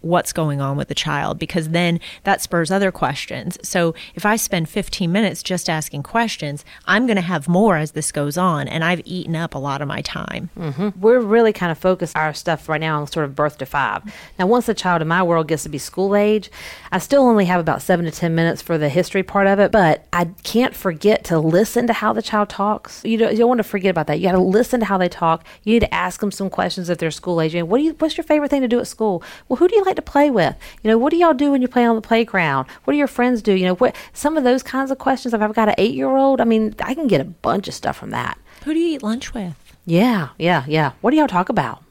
what's 0.00 0.32
going 0.32 0.60
on 0.60 0.76
with 0.76 0.88
the 0.88 0.94
child 0.94 1.38
because 1.38 1.70
then 1.70 2.00
that 2.24 2.40
spurs 2.40 2.70
other 2.70 2.92
questions. 2.92 3.58
So 3.62 3.94
if 4.14 4.24
I 4.24 4.36
spend 4.36 4.68
15 4.68 5.10
minutes 5.10 5.42
just 5.42 5.68
asking 5.68 6.02
questions, 6.02 6.64
I'm 6.86 7.06
going 7.06 7.16
to 7.16 7.22
have 7.22 7.48
more 7.48 7.76
as 7.76 7.92
this 7.92 8.12
goes 8.12 8.36
on, 8.36 8.68
and 8.68 8.84
I've 8.84 9.02
eaten 9.04 9.36
up 9.36 9.54
a 9.54 9.58
lot 9.58 9.82
of 9.82 9.88
my 9.88 10.00
time. 10.02 10.50
Mm-hmm. 10.58 11.00
We're 11.00 11.20
really 11.20 11.52
kind 11.52 11.72
of 11.72 11.78
focused 11.78 12.16
our 12.16 12.32
stuff 12.34 12.68
right 12.68 12.80
now 12.80 13.00
on 13.00 13.06
sort 13.06 13.24
of 13.24 13.34
birth 13.34 13.58
to 13.58 13.66
five. 13.66 14.02
Now, 14.38 14.46
once 14.46 14.66
the 14.66 14.74
child 14.74 15.02
in 15.02 15.08
my 15.08 15.22
world 15.22 15.48
gets 15.48 15.64
to 15.64 15.68
be 15.68 15.78
school 15.78 16.14
age, 16.14 16.50
I 16.92 16.98
still 16.98 17.22
only 17.22 17.46
have 17.46 17.60
about 17.60 17.82
seven 17.82 18.04
to 18.04 18.10
10 18.10 18.34
minutes 18.34 18.62
for 18.62 18.78
the 18.78 18.88
history 18.88 19.22
part 19.22 19.46
of 19.46 19.58
it, 19.58 19.72
but 19.72 20.06
I 20.12 20.26
can't 20.44 20.74
forget 20.74 21.24
to 21.24 21.38
listen 21.38 21.86
to 21.86 21.92
how 21.92 22.12
the 22.12 22.22
child 22.22 22.48
talks. 22.48 23.04
You 23.04 23.16
don't, 23.18 23.32
you 23.32 23.38
don't 23.38 23.48
want 23.48 23.58
to 23.58 23.64
forget 23.64 23.90
about 23.90 24.06
that. 24.06 24.20
You 24.20 24.28
got 24.28 24.32
to 24.32 24.38
listen 24.38 24.80
to 24.80 24.86
how 24.86 24.98
they 24.98 25.08
talk. 25.08 25.44
You 25.64 25.74
need 25.74 25.80
to 25.80 25.94
ask 25.94 26.20
them 26.20 26.30
some 26.30 26.50
questions 26.50 26.88
if 26.88 26.98
they're 26.98 27.10
school 27.10 27.40
age. 27.40 27.54
What 27.54 27.78
do 27.78 27.84
you, 27.84 27.92
what's 27.98 28.16
your 28.16 28.24
favorite 28.24 28.50
thing 28.50 28.62
to 28.62 28.68
do 28.68 28.80
at 28.80 28.86
school? 28.86 29.22
Well, 29.48 29.56
who 29.56 29.68
do 29.68 29.76
you 29.76 29.84
like 29.88 29.96
to 29.96 30.02
play 30.02 30.30
with? 30.30 30.54
You 30.82 30.90
know, 30.90 30.98
what 30.98 31.10
do 31.10 31.16
y'all 31.16 31.34
do 31.34 31.50
when 31.50 31.62
you 31.62 31.68
play 31.68 31.84
on 31.84 31.96
the 31.96 32.02
playground? 32.02 32.68
What 32.84 32.92
do 32.92 32.98
your 32.98 33.06
friends 33.06 33.42
do? 33.42 33.52
You 33.52 33.66
know, 33.66 33.74
what 33.74 33.96
some 34.12 34.36
of 34.36 34.44
those 34.44 34.62
kinds 34.62 34.90
of 34.90 34.98
questions. 34.98 35.34
If 35.34 35.40
I've 35.40 35.54
got 35.54 35.68
an 35.68 35.74
eight 35.78 35.94
year 35.94 36.14
old, 36.16 36.40
I 36.40 36.44
mean, 36.44 36.74
I 36.80 36.94
can 36.94 37.08
get 37.08 37.20
a 37.20 37.24
bunch 37.24 37.68
of 37.68 37.74
stuff 37.74 37.96
from 37.96 38.10
that. 38.10 38.38
Who 38.64 38.74
do 38.74 38.80
you 38.80 38.94
eat 38.94 39.02
lunch 39.02 39.34
with? 39.34 39.54
Yeah, 39.84 40.28
yeah, 40.38 40.64
yeah. 40.68 40.92
What 41.00 41.10
do 41.10 41.16
y'all 41.16 41.28
talk 41.28 41.48
about? 41.48 41.82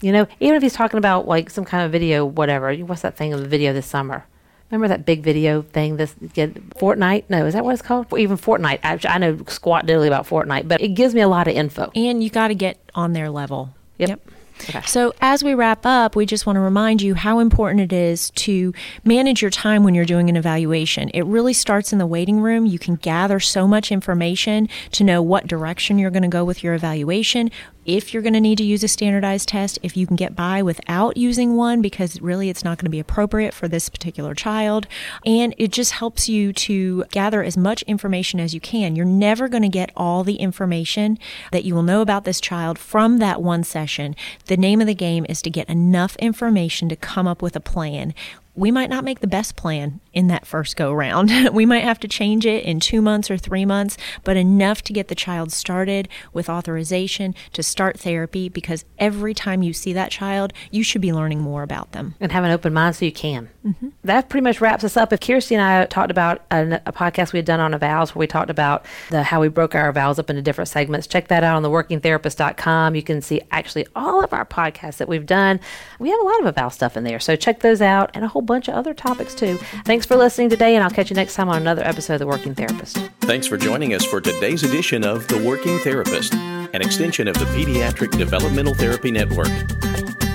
You 0.00 0.12
know, 0.12 0.26
even 0.38 0.56
if 0.56 0.62
he's 0.62 0.72
talking 0.72 0.98
about 0.98 1.26
like 1.26 1.50
some 1.50 1.64
kind 1.64 1.84
of 1.84 1.92
video, 1.92 2.24
whatever. 2.24 2.74
What's 2.76 3.02
that 3.02 3.16
thing 3.16 3.32
of 3.32 3.40
the 3.40 3.48
video 3.48 3.72
this 3.72 3.86
summer? 3.86 4.24
Remember 4.70 4.88
that 4.88 5.04
big 5.04 5.22
video 5.22 5.62
thing? 5.62 5.96
This 5.96 6.14
Fortnite? 6.14 7.24
No, 7.28 7.44
is 7.44 7.54
that 7.54 7.64
what 7.64 7.72
it's 7.72 7.82
called? 7.82 8.06
Even 8.16 8.38
Fortnite. 8.38 8.78
I, 8.84 9.00
I 9.08 9.18
know 9.18 9.38
squat 9.48 9.86
diddly 9.86 10.06
about 10.06 10.26
Fortnite, 10.26 10.68
but 10.68 10.80
it 10.80 10.90
gives 10.90 11.14
me 11.14 11.20
a 11.20 11.28
lot 11.28 11.48
of 11.48 11.54
info. 11.54 11.90
And 11.94 12.22
you 12.22 12.30
got 12.30 12.48
to 12.48 12.54
get 12.54 12.78
on 12.94 13.12
their 13.12 13.28
level. 13.28 13.74
Yep. 13.98 14.08
yep. 14.08 14.20
Okay. 14.68 14.80
So, 14.86 15.14
as 15.20 15.42
we 15.42 15.54
wrap 15.54 15.84
up, 15.84 16.16
we 16.16 16.26
just 16.26 16.46
want 16.46 16.56
to 16.56 16.60
remind 16.60 17.02
you 17.02 17.14
how 17.14 17.38
important 17.38 17.80
it 17.80 17.92
is 17.92 18.30
to 18.30 18.72
manage 19.04 19.42
your 19.42 19.50
time 19.50 19.84
when 19.84 19.94
you're 19.94 20.04
doing 20.04 20.28
an 20.28 20.36
evaluation. 20.36 21.08
It 21.10 21.22
really 21.22 21.52
starts 21.52 21.92
in 21.92 21.98
the 21.98 22.06
waiting 22.06 22.40
room. 22.40 22.66
You 22.66 22.78
can 22.78 22.96
gather 22.96 23.40
so 23.40 23.66
much 23.66 23.90
information 23.90 24.68
to 24.92 25.04
know 25.04 25.22
what 25.22 25.46
direction 25.46 25.98
you're 25.98 26.10
going 26.10 26.22
to 26.22 26.28
go 26.28 26.44
with 26.44 26.62
your 26.62 26.74
evaluation, 26.74 27.50
if 27.84 28.12
you're 28.12 28.22
going 28.22 28.34
to 28.34 28.40
need 28.40 28.58
to 28.58 28.64
use 28.64 28.84
a 28.84 28.88
standardized 28.88 29.48
test, 29.48 29.78
if 29.82 29.96
you 29.96 30.06
can 30.06 30.16
get 30.16 30.36
by 30.36 30.62
without 30.62 31.16
using 31.16 31.56
one 31.56 31.80
because 31.80 32.20
really 32.20 32.48
it's 32.48 32.64
not 32.64 32.78
going 32.78 32.84
to 32.84 32.90
be 32.90 33.00
appropriate 33.00 33.54
for 33.54 33.68
this 33.68 33.88
particular 33.88 34.34
child. 34.34 34.86
And 35.24 35.54
it 35.58 35.72
just 35.72 35.92
helps 35.92 36.28
you 36.28 36.52
to 36.52 37.04
gather 37.10 37.42
as 37.42 37.56
much 37.56 37.82
information 37.82 38.40
as 38.40 38.54
you 38.54 38.60
can. 38.60 38.96
You're 38.96 39.06
never 39.06 39.48
going 39.48 39.62
to 39.62 39.68
get 39.68 39.92
all 39.96 40.24
the 40.24 40.36
information 40.36 41.18
that 41.52 41.64
you 41.64 41.74
will 41.74 41.82
know 41.82 42.00
about 42.00 42.24
this 42.24 42.40
child 42.40 42.78
from 42.78 43.18
that 43.18 43.42
one 43.42 43.64
session. 43.64 44.14
The 44.46 44.56
name 44.56 44.80
of 44.80 44.86
the 44.86 44.94
game 44.94 45.26
is 45.28 45.42
to 45.42 45.50
get 45.50 45.68
enough 45.68 46.16
information 46.16 46.88
to 46.90 46.96
come 46.96 47.26
up 47.26 47.42
with 47.42 47.56
a 47.56 47.60
plan 47.60 48.14
we 48.56 48.70
might 48.70 48.90
not 48.90 49.04
make 49.04 49.20
the 49.20 49.26
best 49.26 49.56
plan 49.56 50.00
in 50.12 50.26
that 50.28 50.46
first 50.46 50.76
go 50.76 50.92
round. 50.92 51.30
we 51.52 51.66
might 51.66 51.84
have 51.84 52.00
to 52.00 52.08
change 52.08 52.46
it 52.46 52.64
in 52.64 52.80
two 52.80 53.00
months 53.00 53.30
or 53.30 53.36
three 53.36 53.64
months, 53.64 53.96
but 54.24 54.36
enough 54.36 54.82
to 54.82 54.92
get 54.92 55.08
the 55.08 55.14
child 55.14 55.52
started 55.52 56.08
with 56.32 56.48
authorization 56.48 57.34
to 57.52 57.62
start 57.62 57.98
therapy 57.98 58.48
because 58.48 58.84
every 58.98 59.34
time 59.34 59.62
you 59.62 59.72
see 59.72 59.92
that 59.92 60.10
child, 60.10 60.52
you 60.70 60.82
should 60.82 61.00
be 61.00 61.12
learning 61.12 61.40
more 61.40 61.62
about 61.62 61.92
them. 61.92 62.14
And 62.20 62.32
have 62.32 62.44
an 62.44 62.50
open 62.50 62.72
mind 62.72 62.96
so 62.96 63.04
you 63.04 63.12
can. 63.12 63.48
Mm-hmm. 63.64 63.88
That 64.04 64.28
pretty 64.28 64.42
much 64.42 64.60
wraps 64.60 64.84
us 64.84 64.96
up. 64.96 65.12
If 65.12 65.20
Kjirsti 65.20 65.52
and 65.52 65.62
I 65.62 65.84
talked 65.86 66.10
about 66.10 66.42
a, 66.50 66.80
a 66.86 66.92
podcast 66.92 67.32
we 67.32 67.38
had 67.38 67.46
done 67.46 67.60
on 67.60 67.72
evals 67.72 68.14
where 68.14 68.20
we 68.20 68.26
talked 68.26 68.50
about 68.50 68.86
the, 69.10 69.22
how 69.22 69.40
we 69.40 69.48
broke 69.48 69.74
our 69.74 69.92
evals 69.92 70.18
up 70.18 70.30
into 70.30 70.42
different 70.42 70.68
segments, 70.68 71.06
check 71.06 71.28
that 71.28 71.44
out 71.44 71.56
on 71.56 71.62
the 71.62 71.70
workingtherapist.com. 71.70 72.94
You 72.94 73.02
can 73.02 73.20
see 73.22 73.42
actually 73.50 73.86
all 73.94 74.24
of 74.24 74.32
our 74.32 74.44
podcasts 74.44 74.96
that 74.96 75.08
we've 75.08 75.26
done. 75.26 75.60
We 75.98 76.10
have 76.10 76.20
a 76.20 76.24
lot 76.24 76.40
of 76.40 76.46
eval 76.46 76.70
stuff 76.70 76.96
in 76.96 77.04
there. 77.04 77.20
So 77.20 77.36
check 77.36 77.60
those 77.60 77.82
out 77.82 78.10
and 78.14 78.24
a 78.24 78.28
whole 78.28 78.42
bunch 78.42 78.68
of 78.68 78.74
other 78.74 78.94
topics 78.94 79.34
too. 79.34 79.58
Thanks 80.00 80.08
for 80.08 80.16
listening 80.16 80.48
today, 80.48 80.76
and 80.76 80.82
I'll 80.82 80.88
catch 80.88 81.10
you 81.10 81.14
next 81.14 81.34
time 81.34 81.50
on 81.50 81.60
another 81.60 81.84
episode 81.84 82.14
of 82.14 82.20
The 82.20 82.26
Working 82.26 82.54
Therapist. 82.54 82.96
Thanks 83.20 83.46
for 83.46 83.58
joining 83.58 83.92
us 83.92 84.02
for 84.02 84.18
today's 84.18 84.62
edition 84.62 85.04
of 85.04 85.28
The 85.28 85.36
Working 85.46 85.78
Therapist, 85.80 86.32
an 86.32 86.80
extension 86.80 87.28
of 87.28 87.34
the 87.34 87.44
Pediatric 87.44 88.16
Developmental 88.16 88.72
Therapy 88.72 89.10
Network. 89.10 89.50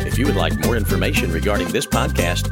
If 0.06 0.19
you 0.19 0.28
would 0.28 0.36
like 0.36 0.54
more 0.63 0.78
information 0.78 1.32
regarding 1.32 1.69
this 1.69 1.88
podcast 1.88 2.51